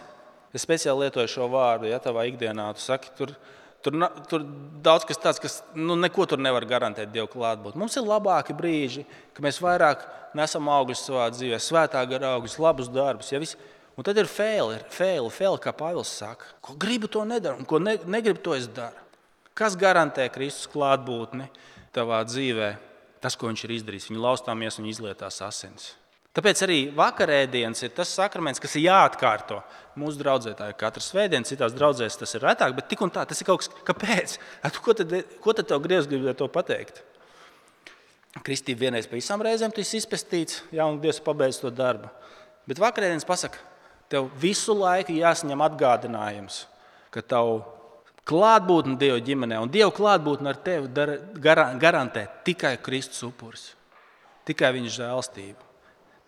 Es 0.50 0.64
speciāli 0.64 1.06
lietoju 1.06 1.30
šo 1.30 1.46
vārdu, 1.52 1.86
ja 1.86 2.00
tavā 2.02 2.24
ikdienā. 2.26 2.72
Tu 2.74 2.82
saki, 2.82 3.12
tur, 3.14 3.36
Tur, 3.82 3.94
tur 4.26 4.42
daudz 4.82 5.04
kas 5.06 5.20
tāds, 5.22 5.38
kas 5.38 5.60
nu, 5.78 5.94
neko 5.98 6.26
tur 6.26 6.40
nevar 6.42 6.64
garantēt 6.66 7.12
Dieva 7.14 7.28
klātbūtni. 7.30 7.78
Mums 7.78 7.94
ir 7.98 8.06
labāki 8.08 8.56
brīži, 8.58 9.04
kad 9.36 9.44
mēs 9.46 9.60
vairāk 9.62 10.02
nesam 10.38 10.66
augļus 10.72 11.04
savā 11.06 11.28
dzīvē, 11.30 11.60
svētā 11.62 12.02
gara 12.10 12.32
augļus, 12.34 12.58
labus 12.62 12.90
darbus. 12.90 13.30
Ja 13.30 13.38
visi, 13.38 13.54
un 13.94 14.06
tad 14.06 14.18
ir 14.18 14.26
fēli, 14.30 14.80
fēli, 14.90 15.30
fēli, 15.30 15.62
kā 15.62 15.74
Pāvils 15.78 16.10
saka. 16.10 16.50
Ko 16.64 16.74
gribu, 16.80 17.06
to 17.06 17.22
nedaru, 17.28 17.62
un 17.62 17.70
ko 17.70 17.78
ne, 17.82 17.94
negribu, 18.10 18.42
to 18.42 18.58
es 18.58 18.66
daru. 18.66 18.98
Kas 19.58 19.78
garantē 19.78 20.26
Kristus 20.30 20.66
klātbūtni 20.74 21.46
tavā 21.94 22.24
dzīvē? 22.26 22.74
Tas, 23.22 23.38
ko 23.38 23.50
viņš 23.50 23.64
ir 23.66 23.78
izdarījis, 23.78 24.10
viņa 24.10 24.26
laustāmies 24.26 24.78
un 24.82 24.90
izlietās 24.90 25.38
asins. 25.42 25.92
Tāpēc 26.38 26.60
arī 26.62 26.76
vakarēdienas 26.94 27.80
ir 27.82 27.90
tas 27.96 28.12
sakraments, 28.14 28.60
kas 28.62 28.76
ir 28.78 28.84
jāatkārto. 28.84 29.56
Mūsu 29.98 30.20
draudzē 30.20 30.52
tā 30.54 30.68
ir 30.70 30.76
katra 30.78 31.02
svētdiena, 31.02 31.42
citās 31.48 31.74
draudzēs 31.74 32.14
tas 32.20 32.34
ir 32.38 32.44
retāk, 32.46 32.76
bet 32.76 32.86
tik 32.92 33.02
un 33.02 33.10
tā 33.10 33.24
tas 33.26 33.42
ir 33.42 33.48
kaut 33.48 33.64
kas, 33.64 33.72
kāpēc? 33.88 34.36
Ko 34.84 34.94
tad, 34.94 35.16
ko 35.42 35.56
tad 35.58 35.66
tev 35.66 35.82
griezs 35.82 36.06
grib 36.06 36.30
to 36.38 36.46
pateikt? 36.54 37.02
Kristība 38.46 38.86
vienreiz 38.86 39.10
pa 39.10 39.18
visām 39.18 39.42
reizēm 39.42 39.74
tas 39.74 39.90
izpētīts, 39.98 40.62
ja 40.70 40.86
un 40.86 41.02
Dievs 41.02 41.18
pabeidz 41.26 41.58
to 41.58 41.74
darbu. 41.74 42.06
Bet 42.70 42.78
vakarēdienas 42.78 43.26
pasaka, 43.26 43.58
tev 44.06 44.30
visu 44.38 44.78
laiku 44.78 45.18
jāsaņem 45.18 45.66
atgādinājums, 45.66 46.68
ka 47.10 47.24
tavu 47.34 47.64
klātbūtne 48.30 48.94
Dieva 49.00 49.18
ģimenē 49.18 49.58
un 49.64 49.74
Dieva 49.74 49.90
klātbūtne 49.90 50.54
ar 50.54 50.62
tevi 50.62 51.08
garantē 51.82 52.28
tikai 52.46 52.76
Kristus 52.78 53.26
upuris, 53.26 53.72
tikai 54.46 54.76
viņa 54.78 55.00
žēlstība. 55.02 55.67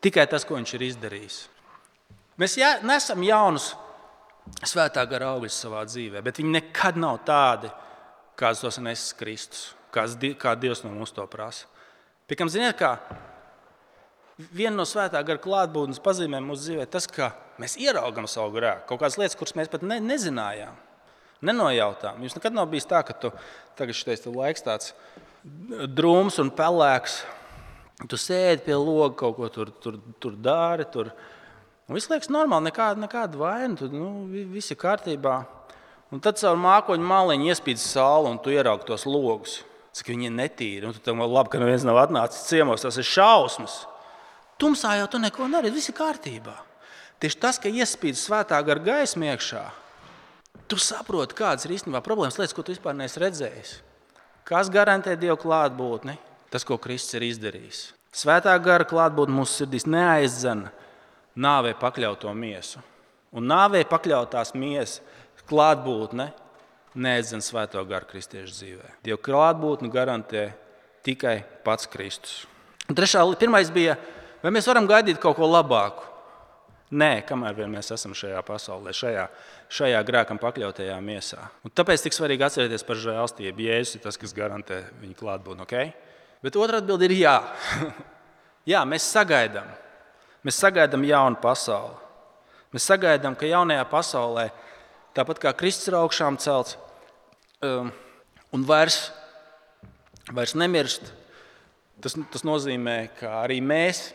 Tikai 0.00 0.24
tas, 0.30 0.46
ko 0.48 0.56
viņš 0.56 0.74
ir 0.76 0.86
izdarījis. 0.86 1.38
Mēs 2.40 2.56
jā, 2.56 2.70
nesam 2.86 3.20
jaunus 3.24 3.74
svētā 4.64 5.04
gara 5.08 5.34
augļus 5.34 5.58
savā 5.64 5.82
dzīvē, 5.88 6.22
bet 6.24 6.40
viņi 6.40 6.54
nekad 6.56 6.96
nav 7.00 7.20
tādi, 7.28 7.68
kāds 8.40 8.62
tos 8.64 8.80
nesis 8.80 9.12
Kristus, 9.18 9.66
kāds, 9.92 10.16
kā 10.40 10.54
Dievs 10.56 10.80
no 10.86 10.94
mums 10.94 11.12
to 11.12 11.26
prasa. 11.28 11.68
Piekam, 12.30 12.48
ziniet, 12.48 12.78
kā 12.80 12.94
viena 14.54 14.78
no 14.78 14.86
svētā 14.88 15.20
gara 15.26 15.42
klātbūtnes 15.42 16.00
pazīmēm 16.02 16.46
mūsu 16.48 16.68
dzīvē, 16.68 16.86
tas, 16.88 17.08
ka 17.10 17.32
mēs 17.60 17.76
ieraugam 17.80 18.28
savu 18.30 18.54
grēku, 18.56 18.86
kaut 18.88 19.02
kādas 19.02 19.18
lietas, 19.20 19.36
kuras 19.36 19.56
mēs 19.58 19.68
pat 19.72 19.84
ne, 19.84 19.98
nezinājām, 20.00 20.78
nenojautām. 21.44 22.22
Jums 22.24 22.38
nekad 22.38 22.56
nav 22.56 22.70
bijis 22.72 22.88
tā, 22.88 23.02
ka 23.04 23.16
tu 23.16 23.32
tagad 23.76 23.96
šis 23.96 24.24
laiks 24.32 24.64
tāds 24.64 24.94
drūms 25.44 26.40
un 26.40 26.52
pelēks 26.56 27.20
Tu 28.08 28.16
sēdi 28.16 28.64
pie 28.64 28.76
loga, 28.78 29.12
kaut 29.18 29.36
ko 29.36 29.48
tur, 29.52 29.72
tur, 29.82 29.98
tur 30.22 30.36
dari. 30.40 30.86
Tur. 30.92 31.10
Un 31.88 31.98
viss 31.98 32.08
liekas 32.08 32.30
normāli, 32.32 32.70
nekāda, 32.70 33.00
nekāda 33.02 33.40
vaina. 33.40 33.76
Tur 33.76 33.92
nu, 33.92 34.10
viss 34.30 34.72
ir 34.72 34.78
kārtībā. 34.80 35.40
Un 36.10 36.22
tad 36.22 36.40
caur 36.40 36.56
mākoņu 36.58 37.06
māliņu 37.06 37.50
iespīd 37.52 37.78
saule, 37.82 38.32
un 38.32 38.40
tu 38.42 38.54
ieraugi 38.54 38.88
tos 38.88 39.04
logus. 39.06 39.60
Cik 39.94 40.12
viņi 40.12 40.30
ir 40.30 40.34
netīri. 40.38 40.86
Un 40.88 40.96
tu 40.96 41.02
tam 41.04 41.20
labi, 41.22 41.52
ka 41.52 41.60
neviens 41.60 41.84
nav 41.86 42.00
atnācis 42.00 42.48
ciemos. 42.48 42.86
Tas 42.86 42.98
ir 42.98 43.06
šausmas. 43.06 43.82
Tumsā 44.60 44.96
jau 45.00 45.10
tu 45.12 45.20
neko 45.20 45.48
neredzi, 45.50 45.76
viss 45.76 45.92
ir 45.92 45.96
kārtībā. 45.98 46.56
Tieši 47.20 47.38
tas, 47.40 47.58
ka 47.60 47.68
iespīd 47.68 48.16
svētā 48.16 48.56
gara 48.64 48.80
gaisma 48.80 49.34
iekšā, 49.34 49.62
tu 50.68 50.78
saproti, 50.80 51.36
kādas 51.36 51.66
ir 51.66 51.74
īstenībā 51.76 52.00
problēmas, 52.04 52.38
lietas, 52.40 52.54
ko 52.56 52.64
tu 52.64 52.72
vispār 52.72 52.96
neesi 52.96 53.20
redzējis. 53.20 53.72
Kas 54.48 54.70
garantē 54.72 55.16
Dievu 55.20 55.36
klātbūtni? 55.40 56.16
Tas, 56.50 56.66
ko 56.66 56.78
Kristus 56.82 57.18
ir 57.18 57.28
izdarījis. 57.28 57.80
Svētā 58.10 58.56
gara 58.62 58.86
klātbūtne 58.88 59.36
mūsu 59.36 59.60
sirdīs 59.60 59.86
neaizdzen 59.86 60.64
nāvei 61.38 61.76
pakļauto 61.78 62.32
miesu. 62.34 62.82
Un 63.30 63.46
nāvei 63.46 63.84
pakļautās 63.86 64.56
miesas 64.58 64.98
klātbūtne 65.50 66.30
neaizdzen 66.98 67.42
svēto 67.44 67.82
garu 67.86 68.08
kristiešu 68.10 68.54
dzīvē. 68.54 68.94
Dieva 69.06 69.18
klātbūtni 69.22 69.90
garantē 69.92 70.50
tikai 71.06 71.40
pats 71.66 71.88
Kristus. 71.90 72.44
Un 72.90 72.98
trešā, 72.98 73.22
pirmais 73.38 73.70
bija, 73.70 73.96
vai 74.42 74.50
mēs 74.54 74.66
varam 74.66 74.88
gaidīt 74.90 75.20
kaut 75.22 75.38
ko 75.38 75.46
labāku? 75.46 76.08
Nē, 76.90 77.20
kamēr 77.22 77.54
vien 77.54 77.70
mēs 77.70 77.92
esam 77.94 78.16
šajā 78.18 78.40
pasaulē, 78.42 78.90
šajā, 78.90 79.28
šajā 79.70 79.98
grēkam 80.08 80.40
pakļautajā 80.42 80.96
miesā. 81.06 81.44
Un 81.62 81.70
tāpēc 81.70 82.02
tik 82.02 82.16
svarīgi 82.16 82.42
atcerēties 82.42 82.84
par 82.88 82.98
žēlstību. 82.98 83.62
Jēzus 83.62 84.00
ir 84.00 84.02
tas, 84.08 84.18
kas 84.18 84.34
garantē 84.34 84.80
viņa 84.98 85.14
klātbūtni. 85.20 85.62
Okay? 85.68 85.92
Bet 86.44 86.57
otrā 86.57 86.81
atbilde 86.81 87.09
ir 87.09 87.16
jā. 87.20 87.37
jā, 88.72 88.83
mēs 88.88 89.09
sagaidām. 89.12 89.68
Mēs 90.46 90.61
sagaidām 90.62 91.05
jaunu 91.05 91.37
pasauli. 91.40 91.96
Mēs 92.72 92.87
sagaidām, 92.87 93.35
ka 93.37 93.48
jaunajā 93.50 93.83
pasaulē, 93.90 94.46
tāpat 95.16 95.40
kā 95.42 95.53
Kristus 95.59 95.90
ir 95.90 95.98
augšām 95.98 96.38
celts 96.40 96.76
um, 97.66 97.90
un 98.55 98.66
vairs, 98.66 99.09
vairs 100.31 100.55
nemirst, 100.55 101.11
tas, 102.00 102.14
tas 102.31 102.46
nozīmē, 102.46 102.96
ka 103.18 103.40
arī 103.42 103.59
mēs 103.59 104.12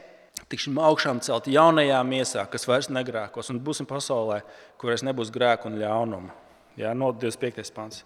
tiksim 0.52 0.80
augšām 0.80 1.20
celti 1.26 1.56
jaunajā 1.56 2.00
miesā, 2.08 2.46
kas 2.52 2.68
vairs 2.70 2.90
negrēkos, 2.94 3.52
un 3.52 3.60
būsim 3.66 3.88
pasaulē, 3.90 4.40
kur 4.80 4.94
vairs 4.94 5.04
nebūs 5.06 5.34
grēku 5.36 5.70
un 5.70 5.78
ļaunuma. 5.82 6.34
Jā, 6.80 6.96
no 6.98 7.12
25. 7.16 7.72
pants. 7.76 8.02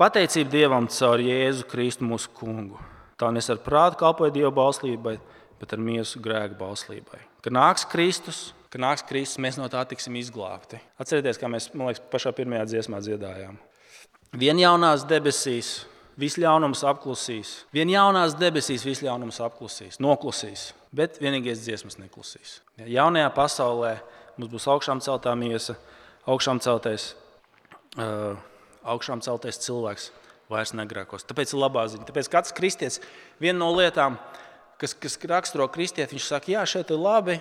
Pateicība 0.00 0.50
Dievam 0.52 0.88
caur 0.90 1.22
Jēzu 1.22 1.68
Kristu 1.70 2.08
mūsu 2.08 2.32
kungu. 2.36 2.80
Tā 3.20 3.30
nes 3.34 3.48
ar 3.52 3.62
prātu 3.62 4.00
kalpoja 4.00 4.34
Dieva 4.34 4.50
bauslībai, 4.54 5.16
bet 5.60 5.72
ar 5.76 5.82
miesu 5.82 6.22
grēku 6.22 6.58
bauslībai. 6.58 7.20
Kad 7.44 7.54
nāks 7.54 7.86
Kristus, 7.90 8.44
kad 8.72 8.82
nāks 8.82 9.06
Kristus, 9.06 9.40
mēs 9.42 9.58
no 9.60 9.68
tā 9.70 9.84
tiksim 9.88 10.16
izglābti. 10.18 10.80
Atcerieties, 11.00 11.38
kā 11.38 11.50
mēs 11.50 11.70
liekas, 11.74 12.02
pašā 12.10 12.34
pirmajā 12.34 12.66
dziesmā 12.72 13.00
dziedājām. 13.04 13.58
Vien 14.34 14.58
jaunās 14.58 15.04
debesīs, 15.06 15.84
viss 16.18 16.40
ļaunums 16.42 16.82
apklusīs. 16.90 17.60
Vien 17.74 17.92
jaunās 17.92 18.34
debesīs, 18.38 18.86
viss 18.86 19.04
ļaunums 19.06 19.38
apklusīs, 19.46 20.00
noklusīs 20.02 20.72
bet 20.94 21.18
vienīgais 21.22 21.62
dziesmas 21.64 21.98
neklusīs. 21.98 22.58
Ja 22.78 22.86
jaunajā 23.00 23.30
pasaulē 23.34 23.94
mums 24.38 24.52
būs 24.52 24.66
augšām 24.70 25.02
celtā 25.04 25.34
miesa, 25.38 25.76
augšām 26.30 26.60
celtais, 26.64 27.12
uh, 27.98 28.34
augšām 28.94 29.22
celtais 29.24 29.60
cilvēks 29.64 30.10
vairs 30.52 30.74
negrēkos. 30.76 31.26
Tāpēc 31.28 31.54
ir 31.54 31.62
labā 31.62 31.86
ziņa. 31.90 32.08
Tāpēc 32.08 32.30
katrs 32.32 32.54
kristietis, 32.56 33.00
viena 33.42 33.58
no 33.62 33.70
lietām, 33.74 34.18
kas, 34.80 34.96
kas 34.98 35.18
raksturo 35.30 35.68
kristieti, 35.72 36.16
viņš 36.16 36.28
saka, 36.28 36.52
jā, 36.54 36.64
šeit 36.68 36.92
ir 36.92 37.00
labi, 37.00 37.40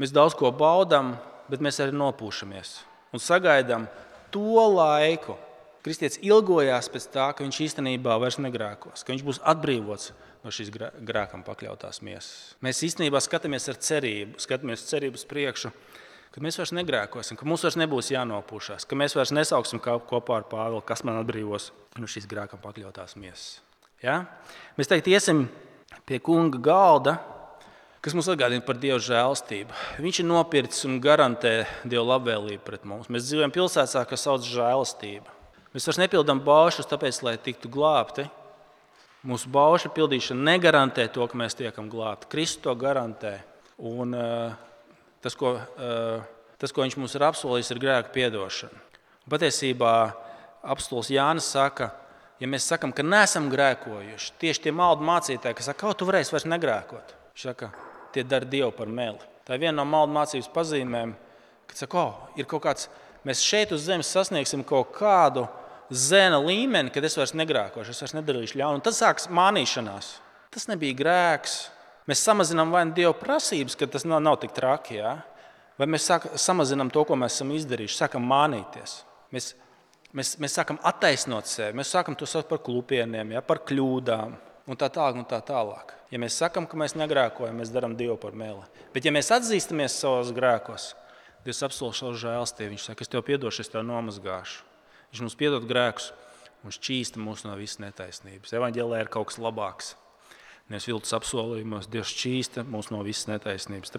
mēs 0.00 0.14
daudz 0.14 0.36
ko 0.38 0.50
baudām, 0.54 1.14
bet 1.50 1.62
mēs 1.62 1.80
arī 1.82 1.94
nopūšamies 1.96 2.76
un 3.14 3.22
sagaidām 3.22 3.88
to 4.34 4.62
laiku. 4.74 5.38
Kristietis 5.86 6.18
ilgojās 6.26 6.88
pēc 6.90 7.04
tā, 7.14 7.28
ka 7.30 7.44
viņš 7.44 7.60
īstenībā 7.68 8.16
vairs 8.18 8.40
negrēkos, 8.42 9.04
ka 9.06 9.14
viņš 9.14 9.22
būs 9.22 9.38
atbrīvots 9.46 10.08
no 10.42 10.50
šīs 10.50 10.72
grēkam 10.74 11.44
pakļautās 11.46 12.00
miesas. 12.02 12.56
Mēs 12.62 12.82
īstenībā 12.88 13.20
skatāmies 13.22 13.68
ar 13.70 13.78
cerību, 13.78 14.40
skatāmies 14.42 14.82
cerības 14.88 15.22
priekšu, 15.30 15.70
ka 16.36 16.42
mēs 16.44 16.58
vairs 16.60 16.74
negrēkosim, 16.76 17.38
ka 17.40 17.46
mums 17.48 17.62
vairs 17.64 17.78
nebūs 17.80 18.10
jānopūšās, 18.12 18.84
ka 18.84 18.98
mēs 19.00 19.16
vairs 19.16 19.32
nesauksim 19.32 19.80
kopā 19.80 20.42
ar 20.42 20.44
Pāvilu, 20.50 20.82
kas 20.84 21.00
man 21.08 21.22
atbrīvos 21.22 21.70
no 21.96 22.10
šīs 22.12 22.28
grēkam 22.28 22.60
pakļautās 22.60 23.16
miesas. 23.16 23.62
Ja? 24.04 24.18
Mēs 24.76 24.92
teikt, 24.92 25.08
iesim 25.08 25.46
pie 26.04 26.20
kunga 26.20 26.60
galda, 26.60 27.14
kas 28.04 28.12
mums 28.12 28.28
atgādina 28.28 28.60
par 28.66 28.76
Dieva 28.76 29.00
žēlstību. 29.00 29.72
Viņš 30.04 30.20
ir 30.20 30.28
nopircis 30.28 30.84
un 30.90 31.00
garantē 31.00 31.54
Dieva 31.88 32.04
labvēlību 32.12 32.66
pret 32.68 32.84
mums. 32.84 33.08
Mēs 33.08 33.30
dzīvojam 33.30 33.56
pilsētā, 33.56 34.04
kas 34.04 34.28
sauc 34.28 34.44
žēlastība. 34.44 35.32
Mēs 35.72 35.88
vairs 35.88 36.02
nepildām 36.04 36.44
baušus, 36.44 36.88
tāpēc, 36.92 37.22
lai 37.24 37.38
tiktu 37.40 37.72
glābti. 37.72 38.28
Mūsu 39.26 39.48
bauša 39.56 39.88
pildīšana 39.96 40.52
negarantē 40.52 41.08
to, 41.16 41.24
ka 41.24 41.40
mēs 41.40 41.56
tiekam 41.56 41.88
glābti. 41.90 42.28
Kristus 42.36 42.62
to 42.68 42.76
garantē. 42.78 43.38
Un, 43.80 44.12
uh, 44.14 44.65
tas, 45.26 45.34
ko, 45.38 45.56
uh, 45.58 46.22
tas, 46.60 46.72
ko 46.72 46.86
viņš 46.86 46.96
mums 47.00 47.18
ir 47.18 47.26
apsolījis, 47.26 47.72
ir 47.74 47.82
grēka 47.82 48.14
piedošana. 48.14 48.82
Un 49.26 49.34
patiesībā 49.34 49.92
apstults 50.62 51.10
Jānis 51.10 51.48
saka, 51.50 51.90
ja 52.38 52.50
mēs 52.50 52.68
sakām, 52.70 52.94
ka 52.94 53.02
neesam 53.02 53.50
grēkojuši, 53.50 54.34
tieši 54.40 54.66
tie 54.66 54.74
maldu 54.74 55.06
mācītāji, 55.06 55.58
kas 55.58 55.70
saka, 55.72 55.82
ka 55.82 55.98
tu 55.98 56.08
varēsi 56.08 56.34
vairs 56.34 56.48
negrēkot, 56.54 57.14
saka, 57.38 57.72
tie 58.14 58.22
dara 58.26 58.48
Dievu 58.48 58.70
par 58.76 58.90
meli. 58.90 59.34
Tā 59.46 59.56
ir 59.56 59.66
viena 59.66 59.80
no 59.80 59.86
maldu 59.88 60.14
mācības 60.14 60.50
pazīmēm, 60.54 61.14
ka 61.66 61.78
saka, 61.78 62.02
oh, 62.02 62.38
ir 62.38 62.48
kaut 62.50 62.64
kāds, 62.66 62.88
mēs 63.26 63.42
šeit 63.42 63.74
uz 63.74 63.84
zemes 63.86 64.10
sasniegsim 64.10 64.64
kaut 64.66 64.94
kādu 64.96 65.46
zēna 65.90 66.38
līmeni, 66.42 66.90
kad 66.94 67.04
es 67.06 67.18
vairs 67.18 67.34
negrēkošu, 67.38 67.94
es 67.94 68.02
vairs 68.02 68.16
nedarīšu 68.16 68.58
ļaunu. 68.58 68.82
Tad 68.82 68.96
sākas 68.96 69.28
mānīšanās. 69.30 70.16
Tas 70.54 70.66
nebija 70.70 70.96
grēks. 70.98 71.56
Mēs 72.06 72.22
samazinām 72.22 72.70
vai 72.70 72.84
nu 72.86 72.94
Dieva 72.94 73.12
prasības, 73.18 73.74
ka 73.78 73.88
tas 73.90 74.06
nav, 74.06 74.20
nav 74.22 74.38
tik 74.42 74.54
traki, 74.54 75.00
ja? 75.00 75.16
vai 75.76 75.88
mēs 75.90 76.06
sāk, 76.06 76.28
samazinām 76.38 76.90
to, 76.94 77.02
ko 77.04 77.18
mēs 77.18 77.38
esam 77.38 77.50
izdarījuši, 77.56 77.98
sākam 77.98 78.26
mānīties. 78.30 79.00
Mēs, 79.34 79.48
mēs, 80.14 80.36
mēs 80.42 80.54
sākam 80.60 80.78
attaisnot 80.86 81.50
sevi, 81.50 81.74
mēs 81.80 81.90
sākam 81.92 82.16
to 82.18 82.28
saukt 82.30 82.48
par 82.52 82.62
klupieniem, 82.62 83.34
ja? 83.34 83.42
par 83.42 83.64
kļūdām 83.66 84.36
un 84.70 84.78
tā 84.78 84.90
tālāk. 84.92 85.18
Un 85.18 85.26
tā 85.28 85.40
tālāk. 85.42 85.96
Ja 86.14 86.20
mēs 86.22 86.38
sakām, 86.38 86.68
ka 86.70 86.78
mēs 86.78 86.94
negrēkojam, 86.94 87.58
mēs 87.58 87.74
darām 87.74 87.98
Dievu 87.98 88.14
par 88.22 88.38
meli. 88.38 88.62
Bet, 88.94 89.02
ja 89.02 89.10
mēs 89.14 89.32
atzīstamies 89.34 89.98
savos 89.98 90.30
grēkos, 90.36 90.92
Dievs 91.46 91.62
apsola 91.62 91.94
šo 91.94 92.10
žēlstību. 92.18 92.72
Viņš 92.74 92.86
saka, 92.88 93.04
es 93.06 93.10
tev 93.10 93.22
piedošu, 93.26 93.62
es 93.62 93.70
tev 93.70 93.84
nomazgāšu. 93.86 94.64
Viņš 95.12 95.22
mums 95.22 95.36
piedod 95.38 95.66
grēkus 95.66 96.08
un 96.66 96.74
šķīsta 96.74 97.22
mūs 97.22 97.44
no 97.46 97.54
visas 97.58 97.78
netaisnības. 97.82 98.54
Evangelijā 98.58 99.04
ir 99.04 99.10
kaut 99.14 99.30
kas 99.30 99.38
labāks. 99.42 99.94
Nevis 100.66 100.88
viltus 100.90 101.14
apsolījumos, 101.14 101.86
Dievs 101.92 102.10
šķīsta 102.10 102.64
mūs 102.66 102.90
no 102.90 102.98
visas 103.06 103.28
netaisnības. 103.30 103.92